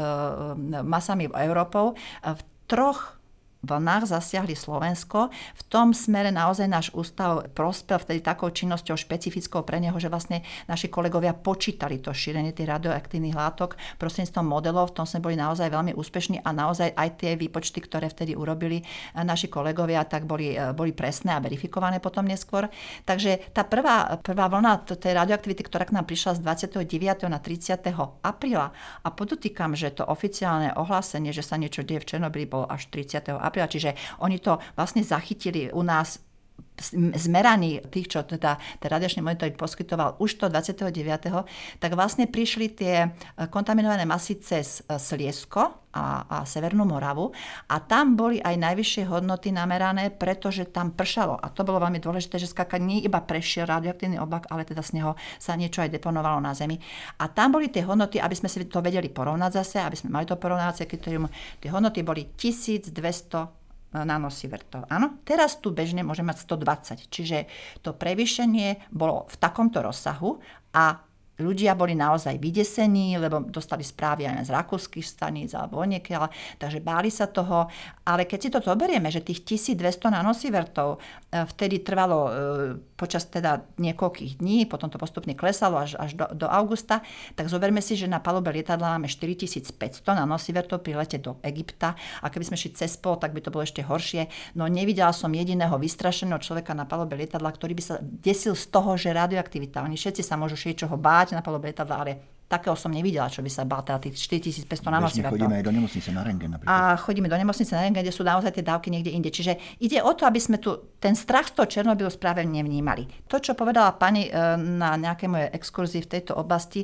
masami 0.82 1.30
Európou, 1.30 1.94
v 2.26 2.42
troch 2.66 3.21
vlnách 3.62 4.10
zasiahli 4.10 4.58
Slovensko. 4.58 5.30
V 5.32 5.62
tom 5.70 5.94
smere 5.94 6.34
naozaj 6.34 6.68
náš 6.68 6.88
ústav 6.98 7.46
prospel 7.54 8.02
vtedy 8.02 8.20
takou 8.22 8.50
činnosťou 8.50 8.98
špecifickou 8.98 9.62
pre 9.62 9.78
neho, 9.78 9.94
že 10.02 10.10
vlastne 10.10 10.42
naši 10.66 10.90
kolegovia 10.90 11.38
počítali 11.38 12.02
to 12.02 12.10
šírenie 12.10 12.52
tých 12.54 12.70
radioaktívnych 12.70 13.38
látok 13.38 13.78
prostredníctvom 14.02 14.46
modelov. 14.46 14.92
V 14.92 15.02
tom 15.02 15.06
sme 15.06 15.22
boli 15.22 15.38
naozaj 15.38 15.70
veľmi 15.70 15.94
úspešní 15.94 16.42
a 16.42 16.50
naozaj 16.50 16.98
aj 16.98 17.10
tie 17.22 17.32
výpočty, 17.38 17.80
ktoré 17.86 18.10
vtedy 18.10 18.34
urobili 18.34 18.82
eh, 18.82 19.22
naši 19.22 19.48
kolegovia, 19.48 20.04
tak 20.10 20.26
boli, 20.26 20.58
eh, 20.58 20.74
boli 20.74 20.92
presné 20.92 21.38
a 21.38 21.44
verifikované 21.44 22.02
potom 22.02 22.26
neskôr. 22.26 22.66
Takže 23.06 23.54
tá 23.54 23.62
prvá, 23.62 24.18
prvá 24.26 24.50
vlna 24.50 24.90
tej 24.90 25.14
radioaktivity, 25.14 25.64
ktorá 25.70 25.86
k 25.86 25.96
nám 25.96 26.10
prišla 26.10 26.42
z 26.42 26.74
29. 26.74 27.30
na 27.30 27.38
30. 27.38 27.94
apríla 28.26 28.74
a 29.06 29.08
podotýkam, 29.14 29.78
že 29.78 29.94
to 29.94 30.04
oficiálne 30.04 30.74
ohlásenie, 30.74 31.30
že 31.30 31.46
sa 31.46 31.56
niečo 31.56 31.86
deje 31.86 32.02
v 32.02 32.10
Černobyli, 32.18 32.50
bolo 32.50 32.66
až 32.66 32.90
30. 32.90 33.38
apríla 33.38 33.51
apríla. 33.52 33.68
Čiže 33.68 34.24
oni 34.24 34.40
to 34.40 34.56
vlastne 34.80 35.04
zachytili 35.04 35.68
u 35.76 35.84
nás 35.84 36.31
zmeraní 37.16 37.80
tých, 37.94 38.10
čo 38.10 38.26
teda 38.26 38.58
ten 38.82 38.90
radiačný 38.90 39.22
monitoring 39.22 39.56
poskytoval 39.56 40.18
už 40.18 40.42
to 40.42 40.46
29., 40.50 40.90
tak 41.78 41.92
vlastne 41.94 42.26
prišli 42.26 42.74
tie 42.74 42.96
e, 43.06 43.08
kontaminované 43.48 44.04
masy 44.10 44.42
cez 44.42 44.82
e, 44.82 44.98
Sliesko 44.98 45.82
a, 45.92 46.24
a 46.26 46.38
Severnú 46.48 46.88
Moravu 46.88 47.30
a 47.68 47.76
tam 47.84 48.16
boli 48.16 48.40
aj 48.40 48.56
najvyššie 48.56 49.04
hodnoty 49.12 49.52
namerané, 49.52 50.10
pretože 50.10 50.72
tam 50.72 50.96
pršalo. 50.96 51.36
A 51.38 51.52
to 51.52 51.68
bolo 51.68 51.84
veľmi 51.84 52.00
dôležité, 52.00 52.40
že 52.40 52.50
skaka 52.50 52.80
nie 52.80 53.04
iba 53.04 53.20
prešiel 53.20 53.68
radioaktívny 53.68 54.18
oblak, 54.18 54.48
ale 54.50 54.64
teda 54.64 54.82
z 54.82 55.00
neho 55.00 55.20
sa 55.38 55.60
niečo 55.60 55.84
aj 55.84 55.92
deponovalo 55.92 56.40
na 56.40 56.56
Zemi. 56.56 56.80
A 57.20 57.28
tam 57.28 57.54
boli 57.54 57.68
tie 57.68 57.84
hodnoty, 57.84 58.18
aby 58.18 58.36
sme 58.36 58.48
si 58.48 58.64
to 58.66 58.80
vedeli 58.80 59.12
porovnať 59.12 59.52
zase, 59.62 59.78
aby 59.84 59.98
sme 60.00 60.10
mali 60.16 60.26
to 60.26 60.40
porovnávacie 60.40 60.88
kritérium. 60.88 61.28
Tie 61.60 61.70
hodnoty 61.70 62.02
boli 62.08 62.32
1200 62.34 63.61
nanosievertov. 63.92 64.88
Áno, 64.88 65.20
teraz 65.28 65.60
tu 65.60 65.76
bežne 65.76 66.02
môže 66.02 66.24
mať 66.24 66.48
120, 66.48 67.12
čiže 67.12 67.38
to 67.84 67.92
prevýšenie 67.92 68.92
bolo 68.92 69.28
v 69.28 69.36
takomto 69.36 69.84
rozsahu 69.84 70.40
a 70.72 71.04
ľudia 71.42 71.74
boli 71.74 71.98
naozaj 71.98 72.38
vydesení, 72.38 73.18
lebo 73.18 73.42
dostali 73.44 73.82
správy 73.82 74.30
aj 74.30 74.48
z 74.48 74.52
rakúskych 74.54 75.04
staníc 75.04 75.58
alebo 75.58 75.82
niekiaľ, 75.82 76.30
takže 76.62 76.80
báli 76.80 77.10
sa 77.10 77.26
toho. 77.28 77.68
Ale 78.06 78.30
keď 78.30 78.40
si 78.40 78.50
to 78.54 78.60
zoberieme, 78.62 79.10
že 79.10 79.26
tých 79.26 79.44
1200 79.44 80.14
nanosievertov 80.14 80.98
e, 80.98 81.48
vtedy 81.50 81.82
trvalo 81.82 82.20
e, 82.26 82.32
počas 82.96 83.26
teda 83.28 83.66
niekoľkých 83.82 84.38
dní, 84.38 84.70
potom 84.70 84.94
to 84.94 85.02
postupne 85.02 85.34
klesalo 85.34 85.82
až, 85.82 85.98
až 85.98 86.14
do, 86.14 86.26
do 86.46 86.48
augusta, 86.48 87.02
tak 87.34 87.50
zoberme 87.50 87.82
si, 87.82 87.98
že 87.98 88.06
na 88.06 88.22
palube 88.22 88.54
lietadla 88.54 88.96
máme 88.98 89.10
4500 89.10 89.74
nanosievertov 90.06 90.86
pri 90.86 90.94
lete 91.02 91.18
do 91.18 91.42
Egypta 91.42 91.98
a 92.22 92.30
keby 92.30 92.54
sme 92.54 92.58
šli 92.60 92.78
cez 92.78 92.94
pol, 93.02 93.18
tak 93.18 93.34
by 93.34 93.42
to 93.42 93.50
bolo 93.50 93.66
ešte 93.66 93.82
horšie. 93.82 94.30
No 94.54 94.70
nevidela 94.70 95.10
som 95.12 95.34
jediného 95.34 95.74
vystrašeného 95.82 96.38
človeka 96.38 96.78
na 96.78 96.86
palube 96.86 97.18
lietadla, 97.18 97.50
ktorý 97.50 97.74
by 97.74 97.84
sa 97.84 97.96
desil 98.02 98.54
z 98.54 98.66
toho, 98.70 98.94
že 98.94 99.10
radioaktivita. 99.10 99.82
Oni 99.82 99.98
všetci 99.98 100.22
sa 100.22 100.38
môžu 100.38 100.60
čoho 100.62 100.96
báť, 100.96 101.31
na 101.36 101.44
palube 101.44 101.70
lietadla, 101.70 101.96
ale 101.98 102.12
takého 102.52 102.76
som 102.76 102.92
nevidela, 102.92 103.32
čo 103.32 103.40
by 103.40 103.48
sa 103.48 103.64
bál, 103.64 103.80
teda 103.80 104.04
tých 104.04 104.20
4500 104.28 104.68
nanosievertov. 104.92 105.40
chodíme 105.40 105.56
aj 105.56 105.64
do 105.64 105.72
nemocnice 105.72 106.10
na 106.12 106.22
rengen 106.28 106.52
napríklad. 106.52 106.76
A 106.76 107.00
chodíme 107.00 107.28
do 107.32 107.40
nemocnice 107.40 107.72
na 107.72 107.82
rengen, 107.88 108.04
kde 108.04 108.12
sú 108.12 108.28
naozaj 108.28 108.52
tie 108.52 108.66
dávky 108.68 108.92
niekde 108.92 109.16
inde. 109.16 109.32
Čiže 109.32 109.80
ide 109.80 110.04
o 110.04 110.12
to, 110.12 110.28
aby 110.28 110.36
sme 110.36 110.60
tu 110.60 110.76
ten 111.00 111.16
strach 111.16 111.48
z 111.48 111.56
toho 111.56 111.72
Černobylu 111.72 112.12
správe 112.12 112.44
nevnímali. 112.44 113.08
To, 113.32 113.40
čo 113.40 113.56
povedala 113.56 113.96
pani 113.96 114.28
e, 114.28 114.32
na 114.60 115.00
nejakej 115.00 115.30
mojej 115.32 115.50
exkurzii 115.56 116.04
v 116.04 116.12
tejto 116.12 116.36
oblasti 116.36 116.84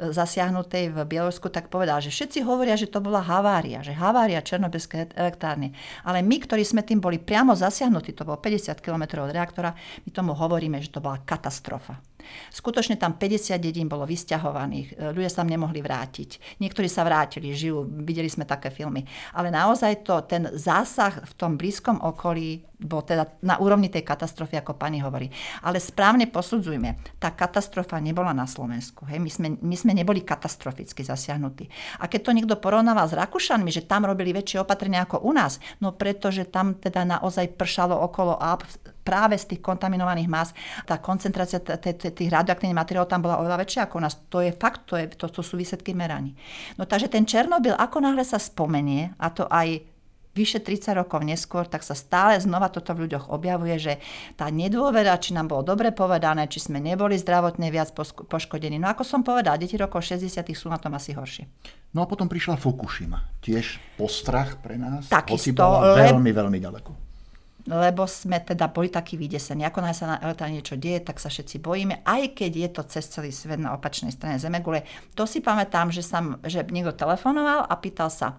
zasiahnutej 0.00 0.96
v 0.96 0.98
Bielorusku, 1.04 1.52
tak 1.52 1.68
povedala, 1.68 2.00
že 2.00 2.08
všetci 2.08 2.40
hovoria, 2.48 2.80
že 2.80 2.88
to 2.88 3.04
bola 3.04 3.20
havária, 3.20 3.84
že 3.84 3.92
havária 3.92 4.40
Černobylskej 4.40 5.12
elektrárne. 5.12 5.76
Ale 6.08 6.24
my, 6.24 6.36
ktorí 6.40 6.64
sme 6.64 6.80
tým 6.80 7.04
boli 7.04 7.20
priamo 7.20 7.52
zasiahnutí, 7.52 8.16
to 8.16 8.24
bolo 8.24 8.40
50 8.40 8.80
km 8.80 9.28
od 9.28 9.30
reaktora, 9.30 9.76
my 10.08 10.10
tomu 10.10 10.32
hovoríme, 10.32 10.80
že 10.80 10.88
to 10.88 11.04
bola 11.04 11.20
katastrofa. 11.20 12.00
Skutočne 12.50 12.96
tam 12.96 13.16
50 13.16 13.58
dedín 13.58 13.86
bolo 13.86 14.08
vysťahovaných, 14.08 14.98
e, 14.98 15.12
ľudia 15.12 15.30
sa 15.30 15.42
tam 15.42 15.50
nemohli 15.50 15.80
vrátiť. 15.82 16.60
Niektorí 16.62 16.86
sa 16.86 17.02
vrátili, 17.02 17.52
žijú, 17.52 17.84
videli 17.84 18.30
sme 18.30 18.48
také 18.48 18.72
filmy. 18.72 19.04
Ale 19.36 19.50
naozaj 19.50 20.06
to, 20.06 20.22
ten 20.24 20.48
zásah 20.54 21.22
v 21.22 21.32
tom 21.36 21.54
blízkom 21.58 22.00
okolí 22.00 22.72
bol 22.82 23.06
teda 23.06 23.30
na 23.46 23.56
úrovni 23.62 23.86
tej 23.86 24.02
katastrofy, 24.02 24.58
ako 24.58 24.74
pani 24.74 24.98
hovorí. 24.98 25.30
Ale 25.62 25.78
správne 25.78 26.26
posudzujme, 26.26 26.98
tá 27.22 27.30
katastrofa 27.30 28.02
nebola 28.02 28.34
na 28.34 28.44
Slovensku. 28.44 29.06
Hej? 29.06 29.22
My, 29.22 29.30
sme, 29.30 29.48
my 29.62 29.76
sme 29.78 29.92
neboli 29.94 30.26
katastroficky 30.26 31.06
zasiahnutí. 31.06 31.70
A 32.02 32.10
keď 32.10 32.20
to 32.26 32.34
niekto 32.34 32.54
porovnáva 32.58 33.06
s 33.06 33.14
Rakúšanmi, 33.14 33.70
že 33.70 33.86
tam 33.86 34.04
robili 34.04 34.34
väčšie 34.34 34.60
opatrenia 34.60 35.06
ako 35.06 35.22
u 35.22 35.30
nás, 35.30 35.62
no 35.78 35.94
pretože 35.94 36.42
tam 36.50 36.74
teda 36.74 37.06
naozaj 37.06 37.54
pršalo 37.54 37.94
okolo 37.94 38.34
Alp 38.36 38.66
práve 39.02 39.34
z 39.38 39.54
tých 39.54 39.60
kontaminovaných 39.60 40.30
más, 40.30 40.48
tá 40.86 41.02
koncentrácia 41.02 41.58
tých 41.58 42.30
radioaktívnych 42.30 42.78
materiálov 42.78 43.10
tam 43.10 43.22
bola 43.22 43.42
oveľa 43.42 43.60
väčšia 43.66 43.80
ako 43.86 43.94
u 43.98 44.02
nás. 44.02 44.14
To 44.30 44.38
je 44.40 44.54
fakt, 44.54 44.86
to, 44.86 44.94
je, 44.96 45.10
to, 45.12 45.26
to 45.28 45.42
sú 45.42 45.58
výsledky 45.58 45.92
meraní. 45.92 46.38
No 46.78 46.86
takže 46.86 47.10
ten 47.10 47.26
Černobyl, 47.26 47.74
ako 47.74 48.00
náhle 48.00 48.22
sa 48.22 48.38
spomenie, 48.38 49.12
a 49.18 49.28
to 49.34 49.50
aj 49.50 49.82
vyše 50.32 50.64
30 50.64 50.96
rokov 50.96 51.20
neskôr, 51.20 51.68
tak 51.68 51.84
sa 51.84 51.92
stále 51.92 52.40
znova 52.40 52.72
toto 52.72 52.96
v 52.96 53.04
ľuďoch 53.04 53.28
objavuje, 53.28 53.76
že 53.76 53.92
tá 54.32 54.48
nedôvera, 54.48 55.20
či 55.20 55.36
nám 55.36 55.52
bolo 55.52 55.60
dobre 55.60 55.92
povedané, 55.92 56.48
či 56.48 56.56
sme 56.56 56.80
neboli 56.80 57.20
zdravotne 57.20 57.68
viac 57.68 57.92
poškodení. 58.28 58.80
No 58.80 58.88
ako 58.88 59.04
som 59.04 59.20
povedal, 59.20 59.60
deti 59.60 59.76
rokov 59.76 60.08
60 60.08 60.40
sú 60.56 60.72
na 60.72 60.80
tom 60.80 60.96
asi 60.96 61.12
horšie. 61.12 61.44
No 61.92 62.00
a 62.00 62.08
potom 62.08 62.32
prišla 62.32 62.56
Fukushima. 62.56 63.28
Tiež 63.44 63.76
postrach 64.00 64.56
pre 64.64 64.80
nás, 64.80 65.12
Takisto, 65.12 65.36
hoci 65.36 65.50
bola 65.52 66.00
veľmi, 66.00 66.32
veľmi 66.32 66.58
ďaleko 66.64 67.01
lebo 67.66 68.06
sme 68.10 68.42
teda 68.42 68.70
boli 68.70 68.90
takí 68.90 69.14
vydesení. 69.14 69.62
Ako 69.62 69.82
náhle 69.82 69.94
sa 69.94 70.18
na 70.18 70.48
niečo 70.50 70.74
deje, 70.74 71.02
tak 71.02 71.22
sa 71.22 71.30
všetci 71.30 71.62
bojíme, 71.62 72.02
aj 72.02 72.34
keď 72.34 72.52
je 72.52 72.68
to 72.74 72.82
cez 72.90 73.04
celý 73.06 73.30
svet 73.30 73.62
na 73.62 73.74
opačnej 73.74 74.10
strane 74.10 74.42
Zemegule. 74.42 74.82
To 75.14 75.26
si 75.26 75.38
pamätám, 75.38 75.94
že, 75.94 76.02
sam, 76.02 76.42
že 76.42 76.66
niekto 76.66 76.94
telefonoval 76.94 77.66
a 77.66 77.74
pýtal 77.78 78.10
sa, 78.10 78.38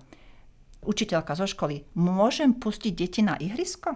učiteľka 0.84 1.34
zo 1.40 1.48
školy, 1.48 1.88
môžem 1.96 2.52
pustiť 2.52 2.92
deti 2.92 3.22
na 3.24 3.40
ihrisko? 3.40 3.96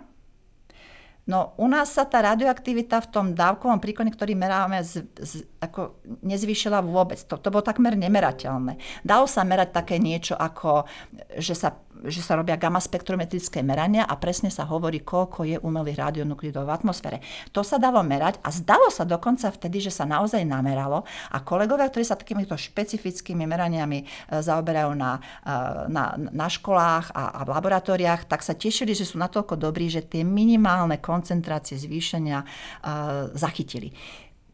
No 1.27 1.51
u 1.59 1.67
nás 1.67 1.91
sa 1.91 2.07
tá 2.07 2.23
radioaktivita 2.23 3.03
v 3.03 3.11
tom 3.11 3.25
dávkovom 3.35 3.83
príkone, 3.83 4.07
ktorý 4.15 4.31
meráme, 4.33 4.79
z, 4.79 5.03
z, 5.19 5.43
ako 5.59 5.99
nezvýšila 6.23 6.79
vôbec. 6.79 7.19
To, 7.27 7.35
to 7.35 7.51
bolo 7.51 7.67
takmer 7.67 7.99
nemerateľné. 7.99 9.03
Dalo 9.03 9.27
sa 9.27 9.43
merať 9.43 9.75
také 9.75 9.99
niečo 9.99 10.39
ako, 10.39 10.87
že 11.35 11.51
sa 11.51 11.75
že 12.05 12.21
sa 12.21 12.37
robia 12.37 12.59
gamma 12.59 12.77
spektrometrické 12.77 13.65
merania 13.65 14.05
a 14.05 14.13
presne 14.19 14.53
sa 14.53 14.67
hovorí, 14.69 15.01
koľko 15.01 15.47
je 15.47 15.57
umelých 15.57 15.97
radionuklidov 15.97 16.69
v 16.69 16.75
atmosfére. 16.75 17.17
To 17.55 17.65
sa 17.65 17.81
dalo 17.81 18.03
merať 18.05 18.37
a 18.45 18.53
zdalo 18.53 18.93
sa 18.93 19.07
dokonca 19.07 19.49
vtedy, 19.49 19.81
že 19.81 19.89
sa 19.89 20.05
naozaj 20.05 20.45
nameralo 20.45 21.07
a 21.33 21.37
kolegovia, 21.41 21.89
ktorí 21.89 22.05
sa 22.05 22.19
takýmito 22.19 22.53
špecifickými 22.53 23.47
meraniami 23.49 24.03
e, 24.03 24.05
zaoberajú 24.29 24.91
na, 24.93 25.17
e, 25.41 25.49
na, 25.89 26.13
na 26.17 26.47
školách 26.51 27.15
a, 27.15 27.23
a 27.33 27.47
v 27.47 27.49
laboratóriách, 27.57 28.29
tak 28.29 28.45
sa 28.45 28.53
tešili, 28.53 28.93
že 28.93 29.07
sú 29.07 29.17
natoľko 29.17 29.57
dobrí, 29.57 29.89
že 29.89 30.05
tie 30.05 30.21
minimálne 30.21 30.99
koncentrácie 31.17 31.82
zvýšenia 31.82 32.45
uh, 32.45 33.34
zachytili 33.34 33.89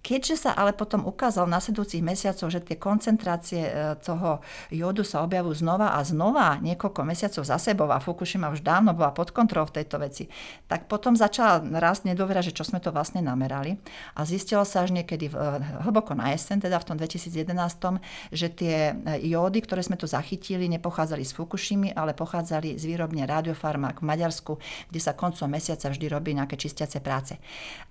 Keďže 0.03 0.35
sa 0.35 0.51
ale 0.51 0.75
potom 0.75 1.07
ukázal 1.07 1.47
v 1.47 1.55
nasledujúcich 1.55 2.03
mesiacoch, 2.03 2.51
že 2.51 2.59
tie 2.59 2.75
koncentrácie 2.75 3.63
e, 3.63 3.71
toho 4.03 4.43
jodu 4.67 4.99
sa 5.07 5.23
objavujú 5.23 5.63
znova 5.63 5.95
a 5.95 6.03
znova 6.03 6.59
niekoľko 6.59 7.07
mesiacov 7.07 7.47
za 7.47 7.55
sebou 7.55 7.87
a 7.87 8.03
Fukushima 8.03 8.51
už 8.51 8.67
dávno 8.67 8.91
bola 8.91 9.15
pod 9.15 9.31
kontrolou 9.31 9.71
v 9.71 9.79
tejto 9.79 10.03
veci, 10.03 10.27
tak 10.67 10.91
potom 10.91 11.15
začala 11.15 11.63
rásť 11.79 12.11
nedôvera, 12.11 12.43
že 12.43 12.51
čo 12.51 12.67
sme 12.67 12.83
to 12.83 12.91
vlastne 12.91 13.23
namerali. 13.23 13.79
A 14.19 14.27
zistilo 14.27 14.67
sa 14.67 14.83
až 14.83 14.91
niekedy 14.91 15.31
v, 15.31 15.39
e, 15.39 15.63
hlboko 15.87 16.19
na 16.19 16.35
jeseň, 16.35 16.67
teda 16.67 16.83
v 16.83 16.87
tom 16.91 16.99
2011, 16.99 18.03
že 18.35 18.47
tie 18.51 18.91
e, 18.91 19.23
jódy, 19.23 19.63
ktoré 19.63 19.87
sme 19.87 19.95
tu 19.95 20.03
zachytili, 20.03 20.67
nepochádzali 20.67 21.23
z 21.23 21.31
Fukushimy, 21.31 21.95
ale 21.95 22.11
pochádzali 22.11 22.75
z 22.75 22.83
výrobne 22.91 23.23
Radiofarmak 23.23 24.03
v 24.03 24.11
Maďarsku, 24.11 24.59
kde 24.91 24.99
sa 24.99 25.15
koncom 25.15 25.47
mesiaca 25.47 25.87
vždy 25.87 26.11
robí 26.11 26.35
nejaké 26.35 26.59
čistiace 26.59 26.99
práce. 26.99 27.39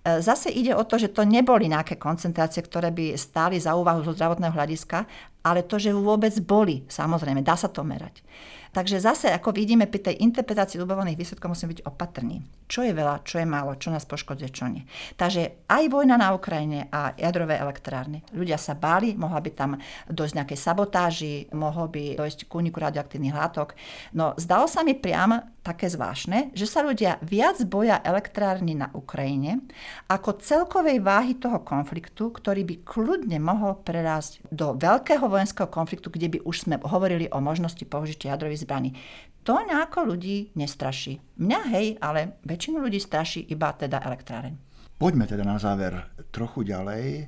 Zase 0.04 0.52
ide 0.52 0.76
o 0.76 0.84
to, 0.84 1.00
že 1.00 1.14
to 1.14 1.24
neboli 1.24 1.72
nejaké 1.72 2.01
koncentrácie, 2.02 2.66
ktoré 2.66 2.90
by 2.90 3.14
stáli 3.14 3.62
za 3.62 3.78
úvahu 3.78 4.02
zo 4.02 4.10
zdravotného 4.10 4.50
hľadiska, 4.50 5.06
ale 5.46 5.62
to, 5.62 5.78
že 5.78 5.94
vôbec 5.94 6.34
boli, 6.42 6.82
samozrejme, 6.90 7.46
dá 7.46 7.54
sa 7.54 7.70
to 7.70 7.86
merať. 7.86 8.26
Takže 8.72 9.04
zase, 9.04 9.28
ako 9.28 9.52
vidíme, 9.52 9.84
pri 9.84 10.00
tej 10.00 10.24
interpretácii 10.24 10.80
ľubovaných 10.80 11.20
výsledkov 11.20 11.52
musíme 11.52 11.76
byť 11.76 11.84
opatrní. 11.84 12.40
Čo 12.72 12.88
je 12.88 12.96
veľa, 12.96 13.20
čo 13.20 13.36
je 13.36 13.44
málo, 13.44 13.76
čo 13.76 13.92
nás 13.92 14.08
poškodzuje, 14.08 14.48
čo 14.48 14.64
nie. 14.72 14.88
Takže 15.20 15.68
aj 15.68 15.92
vojna 15.92 16.16
na 16.16 16.32
Ukrajine 16.32 16.88
a 16.88 17.12
jadrové 17.12 17.60
elektrárne. 17.60 18.24
Ľudia 18.32 18.56
sa 18.56 18.72
báli, 18.72 19.12
mohla 19.12 19.44
by 19.44 19.50
tam 19.52 19.70
dojsť 20.08 20.36
nejakej 20.40 20.58
sabotáži, 20.58 21.34
mohol 21.52 21.92
by 21.92 22.16
dojsť 22.16 22.48
k 22.48 22.52
úniku 22.56 22.80
radioaktívnych 22.80 23.36
látok. 23.36 23.76
No 24.16 24.32
zdalo 24.40 24.64
sa 24.64 24.80
mi 24.80 24.96
priam 24.96 25.52
také 25.62 25.86
zvláštne, 25.86 26.50
že 26.58 26.66
sa 26.66 26.82
ľudia 26.82 27.22
viac 27.22 27.62
boja 27.68 28.02
elektrárny 28.02 28.74
na 28.74 28.90
Ukrajine 28.96 29.62
ako 30.10 30.42
celkovej 30.42 30.98
váhy 30.98 31.38
toho 31.38 31.62
konfliktu, 31.62 32.34
ktorý 32.34 32.66
by 32.66 32.76
kľudne 32.82 33.38
mohol 33.38 33.78
prerásť 33.78 34.42
do 34.50 34.74
veľkého 34.74 35.22
vojenského 35.22 35.70
konfliktu, 35.70 36.10
kde 36.10 36.28
by 36.34 36.38
už 36.42 36.66
sme 36.66 36.82
hovorili 36.82 37.30
o 37.30 37.38
možnosti 37.38 37.84
použitia 37.86 38.34
jadrových 38.34 38.61
zbraní. 38.62 38.94
To 39.42 39.58
nejako 39.58 40.14
ľudí 40.14 40.54
nestraší. 40.54 41.18
Mňa 41.42 41.60
hej, 41.74 41.86
ale 41.98 42.38
väčšinu 42.46 42.78
ľudí 42.78 43.02
straší 43.02 43.42
iba 43.50 43.74
teda 43.74 43.98
elektráreň. 44.06 44.54
Poďme 45.02 45.26
teda 45.26 45.42
na 45.42 45.58
záver 45.58 46.14
trochu 46.30 46.62
ďalej. 46.62 47.26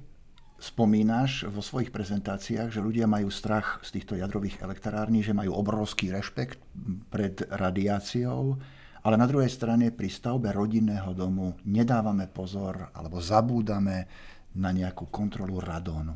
Spomínaš 0.62 1.50
vo 1.50 1.58
svojich 1.58 1.90
prezentáciách, 1.90 2.70
že 2.70 2.78
ľudia 2.78 3.10
majú 3.10 3.34
strach 3.34 3.82
z 3.82 3.98
týchto 3.98 4.14
jadrových 4.14 4.62
elektrární, 4.62 5.26
že 5.26 5.34
majú 5.34 5.58
obrovský 5.58 6.14
rešpekt 6.14 6.62
pred 7.10 7.42
radiáciou, 7.50 8.62
ale 9.02 9.14
na 9.18 9.26
druhej 9.26 9.50
strane 9.50 9.90
pri 9.90 10.06
stavbe 10.06 10.54
rodinného 10.54 11.10
domu 11.12 11.58
nedávame 11.66 12.30
pozor 12.30 12.94
alebo 12.94 13.18
zabúdame 13.18 14.06
na 14.54 14.70
nejakú 14.70 15.10
kontrolu 15.10 15.58
radónu. 15.58 16.14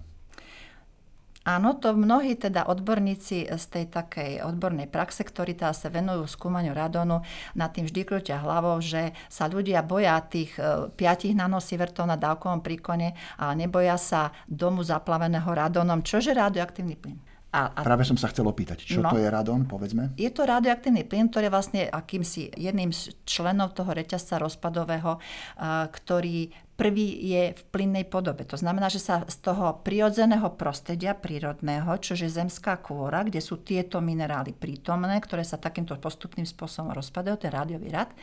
Áno, 1.48 1.80
to 1.80 1.96
mnohí 1.96 2.36
teda 2.36 2.68
odborníci 2.68 3.48
z 3.48 3.64
tej 3.72 3.88
takej 3.88 4.44
odbornej 4.44 4.84
praxe, 4.84 5.24
ktorí 5.24 5.56
teda 5.56 5.72
sa 5.72 5.88
venujú 5.88 6.28
skúmaniu 6.28 6.76
radonu, 6.76 7.24
nad 7.56 7.72
tým 7.72 7.88
vždy 7.88 8.04
krútia 8.04 8.36
hlavou, 8.36 8.76
že 8.84 9.16
sa 9.32 9.48
ľudia 9.48 9.80
boja 9.80 10.20
tých 10.20 10.52
5 10.60 10.92
e, 11.00 11.32
nanosievertov 11.32 12.04
na 12.04 12.20
dávkovom 12.20 12.60
príkone, 12.60 13.16
ale 13.40 13.64
neboja 13.64 13.96
sa 13.96 14.28
domu 14.44 14.84
zaplaveného 14.84 15.48
radonom, 15.48 16.04
čože 16.04 16.36
radioaktívny 16.36 17.00
plyn. 17.00 17.16
A, 17.48 17.72
a... 17.72 17.80
Práve 17.80 18.04
som 18.04 18.20
sa 18.20 18.28
chcel 18.28 18.44
opýtať, 18.44 18.84
čo 18.84 19.00
no, 19.00 19.08
to 19.08 19.16
je 19.16 19.24
radon, 19.24 19.64
povedzme? 19.64 20.12
Je 20.20 20.28
to 20.28 20.44
radioaktívny 20.44 21.08
plyn, 21.08 21.32
ktorý 21.32 21.48
je 21.48 21.54
vlastne 21.56 21.82
akýmsi 21.88 22.52
jedným 22.52 22.92
z 22.92 23.16
členov 23.24 23.72
toho 23.72 23.88
reťazca 23.96 24.36
rozpadového, 24.36 25.16
uh, 25.16 25.88
ktorý 25.88 26.52
Prvý 26.78 27.10
je 27.26 27.58
v 27.58 27.62
plynnej 27.74 28.06
podobe. 28.06 28.46
To 28.46 28.54
znamená, 28.54 28.86
že 28.86 29.02
sa 29.02 29.26
z 29.26 29.42
toho 29.42 29.82
prirodzeného 29.82 30.46
prostredia, 30.54 31.10
prírodného, 31.10 31.90
čože 31.98 32.30
zemská 32.30 32.78
kôra, 32.78 33.26
kde 33.26 33.42
sú 33.42 33.66
tieto 33.66 33.98
minerály 33.98 34.54
prítomné, 34.54 35.18
ktoré 35.18 35.42
sa 35.42 35.58
takýmto 35.58 35.98
postupným 35.98 36.46
spôsobom 36.46 36.94
rozpadajú, 36.94 37.34
ten 37.42 37.50
rádiový 37.50 37.90
rad, 37.90 38.14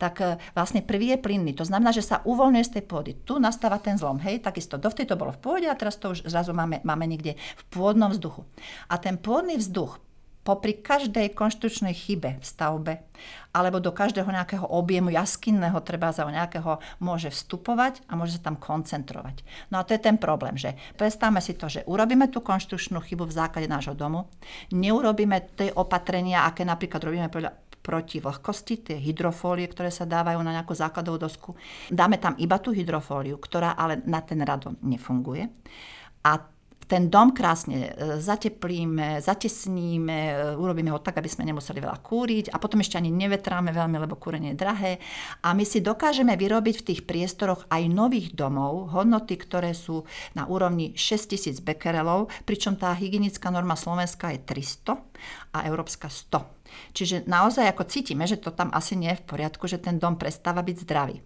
tak 0.00 0.24
e, 0.24 0.40
vlastne 0.56 0.80
prvý 0.80 1.12
je 1.12 1.18
plynný. 1.20 1.52
To 1.60 1.68
znamená, 1.68 1.92
že 1.92 2.00
sa 2.00 2.24
uvoľňuje 2.24 2.64
z 2.64 2.74
tej 2.80 2.84
pôdy. 2.88 3.12
Tu 3.28 3.36
nastáva 3.36 3.76
ten 3.76 4.00
zlom. 4.00 4.16
Hej, 4.24 4.40
takisto 4.40 4.80
dovtedy 4.80 5.12
to 5.12 5.20
bolo 5.20 5.36
v 5.36 5.44
pôde 5.44 5.68
a 5.68 5.76
teraz 5.76 6.00
to 6.00 6.16
už 6.16 6.24
zrazu 6.24 6.56
máme, 6.56 6.80
máme 6.88 7.04
niekde 7.04 7.36
v 7.36 7.62
pôdnom 7.68 8.08
vzduchu. 8.08 8.48
A 8.88 8.96
ten 8.96 9.20
pôdny 9.20 9.60
vzduch 9.60 10.00
popri 10.46 10.80
každej 10.80 11.36
konštručnej 11.36 11.92
chybe 11.92 12.40
v 12.40 12.44
stavbe 12.44 12.94
alebo 13.52 13.82
do 13.82 13.90
každého 13.90 14.28
nejakého 14.28 14.64
objemu 14.64 15.10
jaskinného 15.10 15.76
treba 15.82 16.14
za 16.14 16.24
nejakého 16.24 16.78
môže 17.02 17.32
vstupovať 17.32 18.06
a 18.06 18.14
môže 18.14 18.38
sa 18.38 18.48
tam 18.48 18.56
koncentrovať. 18.56 19.42
No 19.72 19.82
a 19.82 19.84
to 19.84 19.96
je 19.96 20.00
ten 20.00 20.16
problém, 20.16 20.54
že 20.54 20.78
predstavme 20.94 21.42
si 21.42 21.58
to, 21.58 21.66
že 21.66 21.84
urobíme 21.88 22.30
tú 22.30 22.44
konštručnú 22.44 23.02
chybu 23.02 23.26
v 23.26 23.36
základe 23.36 23.66
nášho 23.66 23.98
domu, 23.98 24.30
neurobíme 24.70 25.58
tie 25.58 25.74
opatrenia, 25.74 26.46
aké 26.46 26.62
napríklad 26.62 27.02
robíme 27.02 27.28
proti 27.88 28.20
vlhkosti, 28.20 28.84
tie 28.84 28.96
hydrofólie, 29.00 29.64
ktoré 29.64 29.88
sa 29.88 30.04
dávajú 30.04 30.36
na 30.44 30.60
nejakú 30.60 30.76
základovú 30.76 31.16
dosku. 31.16 31.50
Dáme 31.88 32.20
tam 32.20 32.36
iba 32.36 32.60
tú 32.60 32.76
hydrofóliu, 32.76 33.40
ktorá 33.40 33.72
ale 33.72 34.04
na 34.04 34.20
ten 34.20 34.44
radon 34.44 34.76
nefunguje. 34.84 35.48
A 36.28 36.57
ten 36.88 37.12
dom 37.12 37.36
krásne 37.36 37.92
e, 37.92 38.16
zateplíme, 38.18 39.20
zatesníme, 39.20 40.18
e, 40.18 40.34
urobíme 40.56 40.88
ho 40.88 40.98
tak, 40.98 41.20
aby 41.20 41.28
sme 41.28 41.44
nemuseli 41.44 41.84
veľa 41.84 42.00
kúriť 42.00 42.50
a 42.50 42.56
potom 42.56 42.80
ešte 42.80 42.96
ani 42.96 43.12
nevetráme 43.12 43.70
veľmi, 43.70 44.00
lebo 44.00 44.16
kúrenie 44.16 44.56
je 44.56 44.60
drahé. 44.64 44.92
A 45.44 45.52
my 45.52 45.68
si 45.68 45.84
dokážeme 45.84 46.32
vyrobiť 46.34 46.80
v 46.80 46.86
tých 46.88 47.00
priestoroch 47.04 47.68
aj 47.68 47.92
nových 47.92 48.32
domov, 48.32 48.90
hodnoty, 48.96 49.36
ktoré 49.36 49.76
sú 49.76 50.08
na 50.32 50.48
úrovni 50.48 50.96
6000 50.96 51.60
bekerelov, 51.60 52.32
pričom 52.48 52.74
tá 52.74 52.96
hygienická 52.96 53.52
norma 53.52 53.76
Slovenska 53.76 54.32
je 54.32 54.40
300 54.40 54.96
a 55.52 55.58
európska 55.68 56.08
100. 56.08 56.57
Čiže 56.92 57.28
naozaj 57.28 57.70
ako 57.70 57.88
cítime, 57.88 58.24
že 58.24 58.40
to 58.40 58.54
tam 58.54 58.72
asi 58.74 58.94
nie 58.94 59.12
je 59.14 59.20
v 59.20 59.28
poriadku, 59.28 59.64
že 59.68 59.82
ten 59.82 59.96
dom 59.96 60.16
prestáva 60.16 60.64
byť 60.64 60.76
zdravý. 60.84 61.18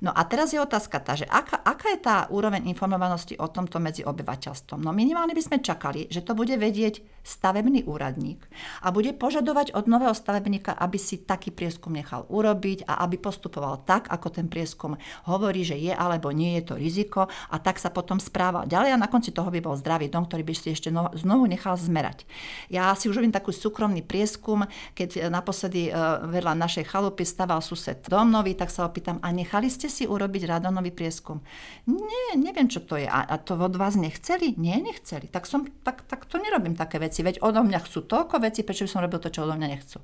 No 0.00 0.14
a 0.14 0.24
teraz 0.24 0.56
je 0.56 0.60
otázka 0.62 1.02
tá, 1.04 1.12
že 1.12 1.28
aká, 1.28 1.60
aká 1.60 1.92
je 1.92 2.00
tá 2.00 2.16
úroveň 2.32 2.64
informovanosti 2.70 3.36
o 3.36 3.52
tomto 3.52 3.76
medzi 3.82 4.00
obyvateľstvom? 4.06 4.80
No 4.80 4.96
minimálne 4.96 5.36
by 5.36 5.42
sme 5.44 5.58
čakali, 5.60 6.08
že 6.08 6.24
to 6.24 6.32
bude 6.32 6.56
vedieť 6.56 7.17
stavebný 7.28 7.84
úradník 7.84 8.40
a 8.80 8.88
bude 8.88 9.12
požadovať 9.12 9.76
od 9.76 9.84
nového 9.84 10.16
stavebníka, 10.16 10.72
aby 10.72 10.96
si 10.96 11.20
taký 11.20 11.52
prieskum 11.52 11.92
nechal 11.92 12.24
urobiť 12.32 12.88
a 12.88 13.04
aby 13.04 13.20
postupoval 13.20 13.84
tak, 13.84 14.08
ako 14.08 14.32
ten 14.32 14.48
prieskum 14.48 14.96
hovorí, 15.28 15.60
že 15.60 15.76
je 15.76 15.92
alebo 15.92 16.32
nie 16.32 16.56
je 16.56 16.72
to 16.72 16.74
riziko 16.80 17.28
a 17.28 17.56
tak 17.60 17.76
sa 17.76 17.92
potom 17.92 18.16
správa 18.16 18.64
ďalej 18.64 18.96
a 18.96 19.02
na 19.02 19.12
konci 19.12 19.36
toho 19.36 19.52
by 19.52 19.60
bol 19.60 19.76
zdravý 19.76 20.08
dom, 20.08 20.24
ktorý 20.24 20.42
by 20.48 20.54
si 20.56 20.72
ešte 20.72 20.88
no, 20.88 21.12
znovu 21.12 21.44
nechal 21.44 21.76
zmerať. 21.76 22.24
Ja 22.72 22.96
si 22.96 23.12
už 23.12 23.20
robím 23.20 23.34
taký 23.34 23.52
súkromný 23.52 24.00
prieskum, 24.00 24.64
keď 24.96 25.28
naposledy 25.28 25.90
e, 25.90 25.92
vedľa 26.32 26.56
našej 26.56 26.88
chalupy 26.88 27.28
staval 27.28 27.60
sused 27.60 28.00
dom 28.08 28.32
nový, 28.32 28.56
tak 28.56 28.72
sa 28.72 28.88
opýtam, 28.88 29.20
a 29.20 29.28
nechali 29.34 29.68
ste 29.68 29.90
si 29.90 30.08
urobiť 30.08 30.48
radonový 30.48 30.94
prieskum? 30.94 31.44
Nie, 31.84 32.38
neviem, 32.38 32.70
čo 32.70 32.80
to 32.80 32.96
je. 32.96 33.04
A, 33.04 33.26
a 33.26 33.36
to 33.36 33.58
od 33.58 33.74
vás 33.76 33.98
nechceli? 33.98 34.54
Nie, 34.56 34.80
nechceli. 34.80 35.28
Tak, 35.28 35.44
som, 35.44 35.66
tak, 35.84 36.06
tak 36.08 36.24
to 36.24 36.40
nerobím 36.40 36.78
také 36.78 36.96
veci 37.02 37.17
veci. 37.18 37.26
Veď 37.26 37.36
odo 37.42 37.66
mňa 37.66 37.80
chcú 37.82 38.06
toľko 38.06 38.38
veci, 38.38 38.62
prečo 38.62 38.86
by 38.86 38.90
som 38.90 39.02
robil 39.02 39.18
to, 39.18 39.34
čo 39.34 39.42
odo 39.42 39.58
mňa 39.58 39.68
nechcú. 39.74 39.98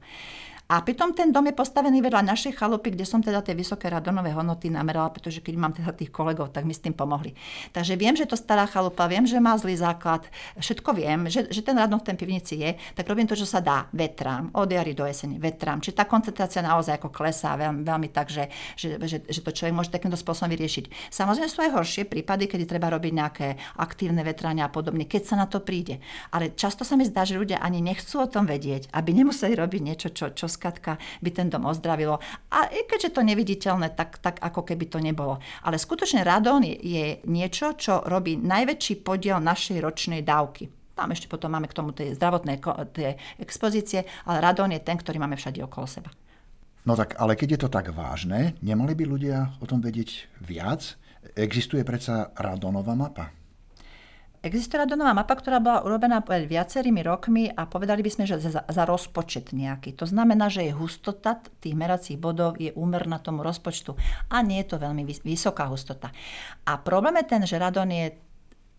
A 0.65 0.81
pritom 0.81 1.13
ten 1.13 1.29
dom 1.29 1.45
je 1.45 1.53
postavený 1.53 2.01
vedľa 2.01 2.25
našej 2.25 2.57
chalupy, 2.57 2.97
kde 2.97 3.05
som 3.05 3.21
teda 3.21 3.45
tie 3.45 3.53
vysoké 3.53 3.93
radonové 3.93 4.33
hodnoty 4.33 4.73
namerala, 4.73 5.13
pretože 5.13 5.45
keď 5.45 5.55
mám 5.61 5.77
teda 5.77 5.93
tých 5.93 6.09
kolegov, 6.09 6.57
tak 6.57 6.65
mi 6.65 6.73
s 6.73 6.81
tým 6.81 6.97
pomohli. 6.97 7.37
Takže 7.77 8.01
viem, 8.01 8.17
že 8.17 8.25
to 8.25 8.33
stará 8.33 8.65
chalupa, 8.65 9.05
viem, 9.05 9.29
že 9.29 9.37
má 9.37 9.53
zlý 9.61 9.77
základ, 9.77 10.25
všetko 10.57 10.97
viem, 10.97 11.29
že, 11.29 11.53
že 11.53 11.61
ten 11.61 11.77
radon 11.77 12.01
v 12.01 12.09
tej 12.09 12.17
pivnici 12.17 12.55
je, 12.57 12.81
tak 12.97 13.05
robím 13.05 13.29
to, 13.29 13.37
čo 13.37 13.45
sa 13.45 13.61
dá, 13.61 13.93
vetrám, 13.93 14.57
od 14.57 14.73
jary 14.73 14.97
do 14.97 15.05
jesene, 15.05 15.37
vetrám. 15.37 15.85
Čiže 15.85 16.01
tá 16.01 16.09
koncentrácia 16.09 16.65
naozaj 16.65 16.97
ako 16.97 17.13
klesá 17.13 17.61
veľmi, 17.61 17.85
veľmi 17.85 18.09
tak, 18.09 18.33
že, 18.33 18.49
že, 18.81 18.97
že, 19.05 19.21
že 19.21 19.41
to 19.45 19.53
človek 19.53 19.77
môže 19.77 19.93
takýmto 19.93 20.17
spôsobom 20.17 20.49
vyriešiť. 20.49 21.13
Samozrejme 21.13 21.49
sú 21.53 21.61
aj 21.61 21.77
horšie 21.77 22.09
prípady, 22.09 22.49
kedy 22.49 22.65
treba 22.65 22.89
robiť 22.89 23.13
nejaké 23.13 23.47
aktívne 23.77 24.25
vetrania 24.25 24.65
a 24.65 24.73
podobne, 24.73 25.05
keď 25.05 25.29
sa 25.29 25.37
na 25.37 25.45
to 25.45 25.61
príde. 25.61 26.01
Ale 26.33 26.57
často 26.57 26.89
sa 26.89 26.97
mi 26.97 27.05
zdá, 27.05 27.29
že 27.29 27.37
ľudia 27.37 27.61
ani 27.61 27.85
nechcú 27.85 28.25
o 28.25 28.31
tom 28.33 28.49
vedieť, 28.49 28.89
aby 28.97 29.13
nemuseli 29.13 29.53
robiť 29.53 29.81
niečo, 29.85 30.09
čo, 30.09 30.33
čo 30.33 30.54
skratka 30.55 31.03
by 31.19 31.31
ten 31.35 31.51
dom 31.51 31.67
ozdravilo. 31.67 32.23
A 32.55 32.71
keďže 32.71 33.19
to 33.19 33.27
neviditeľné, 33.27 33.99
tak, 33.99 34.23
tak 34.23 34.39
ako 34.39 34.63
keby 34.63 34.87
to 34.87 35.03
nebolo. 35.03 35.43
Ale 35.67 35.75
skutočne 35.75 36.23
radón 36.23 36.63
je, 36.63 36.79
je 36.79 37.07
niečo, 37.27 37.75
čo 37.75 38.07
robí 38.07 38.39
najväčší 38.39 39.03
podiel 39.03 39.43
našej 39.43 39.83
ročnej 39.83 40.23
dávky. 40.23 40.71
Tam 40.95 41.11
ešte 41.11 41.27
potom 41.27 41.51
máme 41.51 41.67
k 41.67 41.75
tomu 41.75 41.91
tie 41.91 42.15
zdravotné 42.15 42.63
tie 42.95 43.19
expozície, 43.43 44.07
ale 44.31 44.39
radón 44.39 44.71
je 44.71 44.79
ten, 44.79 44.95
ktorý 44.95 45.19
máme 45.19 45.35
všade 45.35 45.59
okolo 45.67 45.91
seba. 45.91 46.15
No 46.85 46.95
tak, 46.95 47.19
ale 47.19 47.35
keď 47.35 47.49
je 47.57 47.61
to 47.67 47.73
tak 47.73 47.91
vážne, 47.91 48.55
nemali 48.63 48.95
by 48.95 49.05
ľudia 49.09 49.59
o 49.59 49.67
tom 49.67 49.81
vedieť 49.83 50.31
viac? 50.39 50.95
Existuje 51.35 51.81
predsa 51.83 52.31
radónová 52.37 52.93
mapa? 52.93 53.33
Existuje 54.45 54.77
radonová 54.77 55.17
mapa, 55.17 55.41
ktorá 55.41 55.57
bola 55.57 55.81
urobená 55.89 56.21
pred 56.21 56.45
viacerými 56.45 57.01
rokmi 57.01 57.49
a 57.49 57.65
povedali 57.65 58.05
by 58.05 58.11
sme, 58.13 58.25
že 58.29 58.37
za, 58.45 58.61
za 58.61 58.85
rozpočet 58.85 59.57
nejaký. 59.57 59.97
To 59.97 60.05
znamená, 60.05 60.53
že 60.53 60.69
je 60.69 60.77
hustota 60.77 61.41
tých 61.65 61.73
meracích 61.73 62.21
bodov 62.21 62.61
je 62.61 62.69
úmerná 62.77 63.25
tomu 63.25 63.41
rozpočtu 63.41 63.97
a 64.29 64.45
nie 64.45 64.61
je 64.61 64.77
to 64.77 64.77
veľmi 64.77 65.09
vysoká 65.25 65.65
hustota. 65.73 66.13
A 66.69 66.77
problém 66.77 67.17
je 67.25 67.31
ten, 67.33 67.43
že 67.49 67.57
radon 67.57 67.89
je 67.89 68.21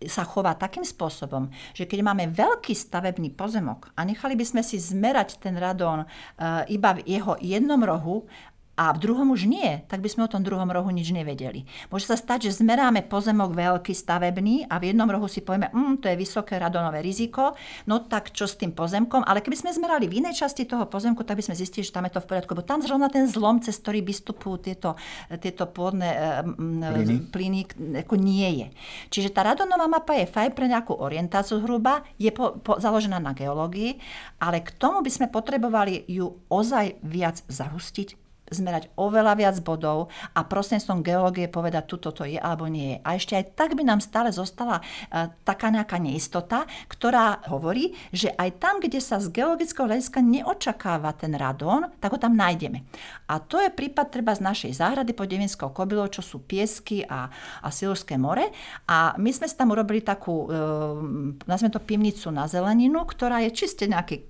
sa 0.06 0.28
chová 0.28 0.54
takým 0.60 0.84
spôsobom, 0.84 1.48
že 1.72 1.88
keď 1.88 2.04
máme 2.04 2.28
veľký 2.30 2.76
stavebný 2.76 3.32
pozemok 3.32 3.96
a 3.96 4.04
nechali 4.04 4.36
by 4.36 4.46
sme 4.46 4.62
si 4.62 4.76
zmerať 4.76 5.40
ten 5.40 5.56
radón 5.56 6.04
uh, 6.04 6.68
iba 6.68 7.00
v 7.00 7.08
jeho 7.08 7.40
jednom 7.40 7.80
rohu 7.80 8.28
a 8.76 8.92
v 8.92 9.02
druhom 9.08 9.32
už 9.32 9.48
nie, 9.48 9.84
tak 9.88 10.04
by 10.04 10.10
sme 10.12 10.28
o 10.28 10.32
tom 10.32 10.44
druhom 10.44 10.68
rohu 10.68 10.92
nič 10.92 11.16
nevedeli. 11.16 11.64
Môže 11.88 12.12
sa 12.12 12.20
stať, 12.20 12.52
že 12.52 12.60
zmeráme 12.60 13.08
pozemok 13.08 13.56
veľký 13.56 13.96
stavebný 13.96 14.68
a 14.68 14.76
v 14.84 14.92
jednom 14.92 15.08
rohu 15.08 15.32
si 15.32 15.40
povieme, 15.40 15.72
mm, 15.72 16.04
to 16.04 16.12
je 16.12 16.20
vysoké 16.20 16.60
radonové 16.60 17.00
riziko, 17.00 17.56
no 17.88 18.04
tak 18.04 18.36
čo 18.36 18.44
s 18.44 18.60
tým 18.60 18.76
pozemkom, 18.76 19.24
ale 19.24 19.40
keby 19.40 19.56
sme 19.56 19.72
zmerali 19.72 20.12
v 20.12 20.20
inej 20.20 20.44
časti 20.44 20.68
toho 20.68 20.92
pozemku, 20.92 21.24
tak 21.24 21.40
by 21.40 21.48
sme 21.48 21.56
zistili, 21.56 21.88
že 21.88 21.96
tam 21.96 22.04
je 22.04 22.20
to 22.20 22.24
v 22.24 22.28
poriadku, 22.36 22.52
bo 22.52 22.68
tam 22.68 22.84
zrovna 22.84 23.08
ten 23.08 23.32
zlom, 23.32 23.64
cez 23.64 23.80
ktorý 23.80 24.04
vystupujú 24.04 24.56
tieto, 24.60 25.00
tieto 25.40 25.72
pôdne 25.72 26.44
plyny, 26.92 27.16
plyny 27.32 27.60
ako 28.04 28.20
nie 28.20 28.50
je. 28.60 28.68
Čiže 29.08 29.32
tá 29.32 29.48
radonová 29.48 29.88
mapa 29.88 30.20
je 30.20 30.28
fajn 30.28 30.52
pre 30.52 30.68
nejakú 30.68 31.00
orientáciu 31.00 31.64
hruba, 31.64 32.04
je 32.20 32.28
po, 32.36 32.60
po, 32.60 32.76
založená 32.76 33.24
na 33.24 33.32
geológii, 33.32 33.96
ale 34.44 34.60
k 34.60 34.76
tomu 34.76 35.00
by 35.00 35.12
sme 35.12 35.28
potrebovali 35.32 36.04
ju 36.12 36.44
ozaj 36.52 37.00
viac 37.08 37.40
zahustiť, 37.48 38.25
zmerať 38.52 38.94
oveľa 38.94 39.34
viac 39.38 39.58
bodov 39.66 40.14
a 40.38 40.46
prostredstvom 40.46 41.02
geológie 41.02 41.50
povedať, 41.50 41.84
tuto 41.90 42.14
to 42.14 42.30
je 42.30 42.38
alebo 42.38 42.70
nie 42.70 42.98
je. 42.98 42.98
A 43.02 43.10
ešte 43.18 43.34
aj 43.34 43.46
tak 43.58 43.74
by 43.74 43.82
nám 43.86 44.02
stále 44.02 44.30
zostala 44.30 44.82
uh, 44.82 45.34
taká 45.42 45.74
nejaká 45.74 45.98
neistota, 45.98 46.70
ktorá 46.86 47.42
hovorí, 47.50 47.98
že 48.14 48.30
aj 48.38 48.50
tam, 48.62 48.76
kde 48.82 49.02
sa 49.02 49.18
z 49.18 49.34
geologického 49.34 49.90
hľadiska 49.90 50.22
neočakáva 50.22 51.14
ten 51.18 51.34
radón, 51.34 51.90
tak 51.98 52.14
ho 52.14 52.20
tam 52.22 52.38
nájdeme. 52.38 52.86
A 53.26 53.42
to 53.42 53.58
je 53.58 53.74
prípad 53.74 54.14
treba 54.14 54.38
z 54.38 54.46
našej 54.46 54.78
záhrady 54.78 55.18
pod 55.18 55.26
Devinskou 55.26 55.74
kobylou, 55.74 56.06
čo 56.14 56.22
sú 56.22 56.46
piesky 56.46 57.02
a, 57.06 57.26
a 57.66 57.68
Silurské 57.74 58.20
more. 58.20 58.54
A 58.86 59.18
my 59.18 59.32
sme 59.34 59.50
tam 59.50 59.72
urobili 59.72 60.04
takú, 60.04 60.52
uh, 60.52 61.00
nazveme 61.50 61.74
to 61.74 61.82
pivnicu 61.82 62.30
na 62.30 62.46
zeleninu, 62.46 63.08
ktorá 63.08 63.42
je 63.48 63.56
čiste 63.56 63.88
nejaký 63.88 64.28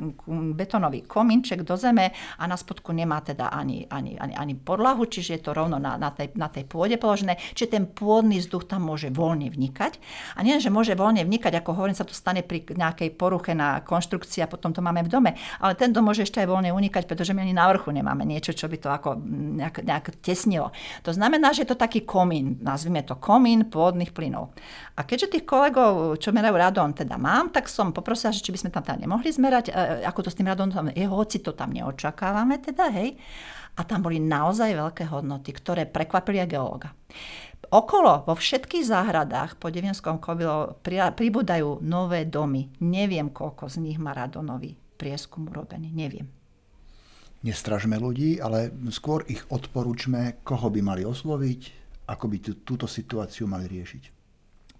betónový 0.53 1.03
komínček 1.03 1.65
do 1.65 1.75
zeme 1.75 2.13
a 2.39 2.43
na 2.45 2.55
spodku 2.55 2.93
nemá 2.93 3.19
teda 3.25 3.49
ani, 3.49 3.89
ani 3.89 4.04
ani, 4.05 4.13
ani, 4.21 4.35
ani 4.37 4.53
podlahu, 4.53 5.09
čiže 5.09 5.41
je 5.41 5.41
to 5.41 5.51
rovno 5.57 5.81
na, 5.81 5.97
na, 5.97 6.13
tej, 6.13 6.37
na 6.37 6.45
tej 6.45 6.69
pôde 6.69 6.93
položené, 7.01 7.41
čiže 7.57 7.73
ten 7.73 7.83
pôdny 7.89 8.37
vzduch 8.37 8.69
tam 8.69 8.85
môže 8.85 9.09
voľne 9.09 9.49
vnikať. 9.49 9.97
A 10.37 10.45
nie, 10.45 10.61
že 10.61 10.69
môže 10.69 10.93
voľne 10.93 11.25
vnikať, 11.25 11.57
ako 11.57 11.73
hovorím, 11.73 11.97
sa 11.97 12.05
to 12.05 12.13
stane 12.13 12.45
pri 12.45 12.61
nejakej 12.69 13.17
poruche 13.17 13.57
na 13.57 13.81
konštrukcii 13.81 14.45
a 14.45 14.51
potom 14.51 14.69
to 14.69 14.85
máme 14.85 15.01
v 15.01 15.09
dome, 15.09 15.31
ale 15.57 15.73
ten 15.73 15.89
dom 15.89 16.05
môže 16.05 16.21
ešte 16.21 16.45
aj 16.45 16.47
voľne 16.53 16.69
unikať, 16.69 17.09
pretože 17.09 17.33
my 17.33 17.41
ani 17.41 17.57
na 17.57 17.65
vrchu 17.73 17.89
nemáme 17.89 18.21
niečo, 18.21 18.53
čo 18.53 18.69
by 18.69 18.77
to 18.77 18.89
ako 18.93 19.09
nejak, 19.57 19.81
nejak 19.81 20.05
tesnilo. 20.21 20.69
To 21.01 21.09
znamená, 21.09 21.49
že 21.57 21.65
je 21.65 21.73
to 21.73 21.81
taký 21.81 22.05
komín, 22.05 22.61
nazvime 22.61 23.01
to 23.01 23.17
komín 23.17 23.65
pôdnych 23.65 24.13
plynov. 24.13 24.53
A 24.95 25.03
keďže 25.03 25.39
tých 25.39 25.45
kolegov, 25.49 26.21
čo 26.21 26.29
merajú 26.29 26.55
radon, 26.55 26.93
teda 26.93 27.17
mám, 27.17 27.49
tak 27.49 27.65
som 27.65 27.89
poprosila, 27.89 28.31
že 28.31 28.45
či 28.45 28.53
by 28.53 28.59
sme 28.61 28.69
tam 28.69 28.85
teda 28.85 29.01
nemohli 29.01 29.33
zmerať, 29.33 29.65
e, 29.71 30.05
ako 30.05 30.27
to 30.27 30.29
s 30.29 30.37
tým 30.37 30.47
radonom 30.47 30.93
je, 30.93 31.05
hoci 31.07 31.41
to 31.41 31.55
tam 31.57 31.73
neočakávame, 31.73 32.61
teda, 32.61 32.91
hej 32.93 33.17
a 33.75 33.81
tam 33.83 34.07
boli 34.07 34.23
naozaj 34.23 34.71
veľké 34.71 35.11
hodnoty, 35.11 35.51
ktoré 35.51 35.83
prekvapili 35.83 36.39
aj 36.39 36.49
geológa. 36.49 36.89
Okolo, 37.69 38.23
vo 38.23 38.33
všetkých 38.37 38.87
záhradách 38.87 39.59
po 39.59 39.67
Devianskom 39.67 40.21
kobilo 40.21 40.79
pribúdajú 40.85 41.83
nové 41.83 42.23
domy. 42.23 42.71
Neviem, 42.79 43.33
koľko 43.33 43.67
z 43.67 43.83
nich 43.83 43.97
má 43.99 44.15
radonový 44.15 44.77
prieskum 44.95 45.49
urobený. 45.51 45.91
Neviem. 45.91 46.29
Nestražme 47.43 47.99
ľudí, 47.99 48.39
ale 48.39 48.71
skôr 48.89 49.27
ich 49.27 49.43
odporúčme, 49.51 50.41
koho 50.45 50.71
by 50.71 50.81
mali 50.81 51.03
osloviť, 51.03 51.61
ako 52.09 52.25
by 52.31 52.37
túto 52.63 52.85
situáciu 52.87 53.49
mali 53.49 53.67
riešiť 53.67 54.14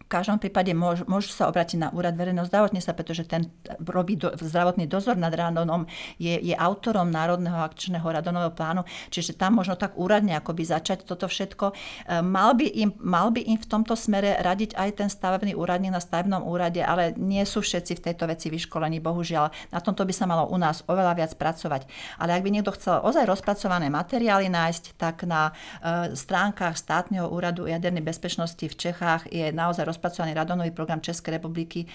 v 0.06 0.08
každom 0.13 0.38
prípade 0.38 0.70
môž, 0.78 1.02
môžu 1.10 1.34
sa 1.34 1.50
obrátiť 1.50 1.82
na 1.82 1.89
úrad 1.89 2.13
verejného 2.13 2.46
zdravotníctva, 2.46 2.94
pretože 2.94 3.26
ten 3.26 3.50
robí 3.82 4.13
do, 4.13 4.30
zdravotný 4.38 4.86
dozor 4.86 5.18
nad 5.18 5.34
radonom, 5.34 5.89
je, 6.22 6.38
je 6.46 6.54
autorom 6.54 7.10
Národného 7.10 7.58
akčného 7.58 8.06
radonového 8.06 8.54
plánu, 8.54 8.86
čiže 9.10 9.34
tam 9.34 9.58
možno 9.58 9.74
tak 9.74 9.98
úradne 9.98 10.38
akoby 10.38 10.62
začať 10.62 11.10
toto 11.10 11.26
všetko. 11.26 11.74
E, 11.74 12.22
mal 12.22 12.54
by, 12.54 12.70
im, 12.70 12.94
mal 13.02 13.34
by 13.34 13.50
im 13.50 13.58
v 13.58 13.65
tomto 13.65 13.98
smere 13.98 14.38
radiť 14.46 14.78
aj 14.78 14.89
ten 14.94 15.10
stavebný 15.10 15.58
úradník 15.58 15.89
na 15.89 15.98
stavebnom 15.98 16.46
úrade, 16.46 16.86
ale 16.86 17.18
nie 17.18 17.41
sú 17.41 17.65
všetci 17.65 17.98
v 17.98 18.04
tejto 18.06 18.30
veci 18.30 18.54
vyškolení, 18.54 19.02
bohužiaľ. 19.02 19.74
Na 19.74 19.82
tomto 19.82 20.06
by 20.06 20.13
sa 20.13 20.30
malo 20.30 20.46
u 20.54 20.58
nás 20.62 20.86
oveľa 20.86 21.18
viac 21.18 21.34
pracovať. 21.34 21.89
Ale 22.22 22.38
ak 22.38 22.46
by 22.46 22.50
niekto 22.54 22.78
chcel 22.78 23.02
ozaj 23.02 23.26
rozpracované 23.26 23.89
materiály 23.89 24.54
nájsť, 24.54 25.02
tak 25.02 25.26
na 25.26 25.50
e, 25.82 26.13
stránkach 26.13 26.78
státneho 26.78 27.26
úradu 27.26 27.65
jadernej 27.65 28.06
bezpečnosti 28.06 28.62
v 28.62 28.76
Čechách 28.78 29.34
je 29.34 29.50
naozaj 29.50 29.94
rozpracovaný 29.95 30.36
radonový 30.36 30.75
program 30.75 30.99
Českej 30.99 31.39
republiky 31.39 31.88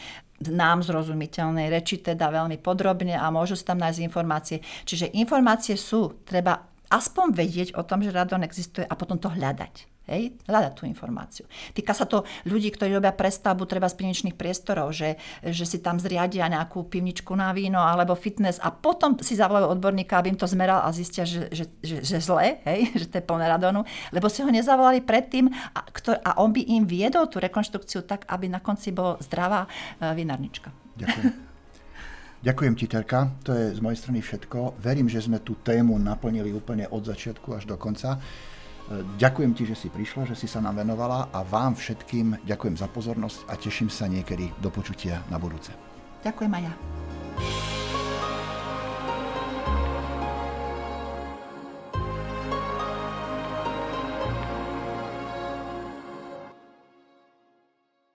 nám 0.49 0.81
zrozumiteľnej 0.81 1.69
reči, 1.69 2.01
teda 2.01 2.33
veľmi 2.33 2.57
podrobne 2.65 3.13
a 3.13 3.29
môžu 3.29 3.61
sa 3.61 3.77
tam 3.77 3.85
nájsť 3.85 4.01
informácie. 4.01 4.59
Čiže 4.89 5.13
informácie 5.21 5.77
sú, 5.77 6.25
treba 6.25 6.65
aspoň 6.89 7.27
vedieť 7.37 7.69
o 7.77 7.85
tom, 7.85 8.01
že 8.01 8.11
radon 8.11 8.41
existuje 8.43 8.89
a 8.89 8.97
potom 8.97 9.21
to 9.21 9.29
hľadať. 9.29 10.00
Hej, 10.11 10.43
hľadať 10.51 10.73
tú 10.75 10.91
informáciu. 10.91 11.47
Týka 11.71 11.95
sa 11.95 12.03
to 12.03 12.27
ľudí, 12.43 12.75
ktorí 12.75 12.99
robia 12.99 13.15
prestavbu 13.15 13.63
treba 13.63 13.87
z 13.87 13.95
pivničných 13.95 14.35
priestorov, 14.35 14.91
že, 14.91 15.15
že 15.39 15.63
si 15.63 15.79
tam 15.79 16.03
zriadia 16.03 16.51
nejakú 16.51 16.83
pivničku 16.91 17.31
na 17.39 17.55
víno 17.55 17.79
alebo 17.79 18.19
fitness 18.19 18.59
a 18.59 18.75
potom 18.75 19.15
si 19.23 19.39
zavolajú 19.39 19.71
odborníka, 19.71 20.19
aby 20.19 20.35
im 20.35 20.39
to 20.41 20.51
zmeral 20.51 20.83
a 20.83 20.91
zistia, 20.91 21.23
že, 21.23 21.47
že, 21.55 21.71
že, 21.79 22.03
že 22.03 22.19
zle, 22.19 22.59
hej, 22.67 22.91
že 23.01 23.07
to 23.07 23.23
je 23.23 23.25
plné 23.25 23.47
radonu, 23.47 23.87
lebo 24.11 24.27
si 24.27 24.43
ho 24.43 24.51
nezavolali 24.51 24.99
predtým 24.99 25.47
a, 25.79 25.81
ktor- 25.95 26.19
a 26.27 26.43
on 26.43 26.51
by 26.51 26.67
im 26.67 26.91
viedol 26.91 27.31
tú 27.31 27.39
rekonštrukciu 27.39 28.03
tak, 28.03 28.27
aby 28.27 28.51
na 28.51 28.59
konci 28.59 28.91
bola 28.91 29.15
zdravá 29.23 29.71
uh, 29.71 30.11
vinárnička. 30.11 30.75
Ďakujem. 30.99 31.47
Ďakujem 32.41 32.73
ti, 32.73 32.89
Terka. 32.89 33.29
To 33.45 33.53
je 33.53 33.77
z 33.77 33.81
mojej 33.85 34.01
strany 34.01 34.25
všetko. 34.25 34.81
Verím, 34.81 35.13
že 35.13 35.21
sme 35.21 35.45
tú 35.45 35.61
tému 35.61 36.01
naplnili 36.01 36.49
úplne 36.57 36.89
od 36.89 37.05
začiatku 37.05 37.53
až 37.53 37.69
do 37.69 37.77
konca. 37.77 38.17
Ďakujem 38.91 39.55
ti, 39.55 39.63
že 39.71 39.79
si 39.79 39.87
prišla, 39.87 40.27
že 40.27 40.35
si 40.35 40.51
sa 40.51 40.59
nám 40.59 40.83
venovala 40.83 41.31
a 41.31 41.47
vám 41.47 41.79
všetkým 41.79 42.43
ďakujem 42.43 42.75
za 42.75 42.91
pozornosť 42.91 43.47
a 43.47 43.55
teším 43.55 43.87
sa 43.87 44.11
niekedy 44.11 44.51
do 44.59 44.67
počutia 44.67 45.23
na 45.31 45.39
budúce. 45.39 45.71
Ďakujem 46.27 46.53
aj 46.59 46.63
ja. 46.67 47.80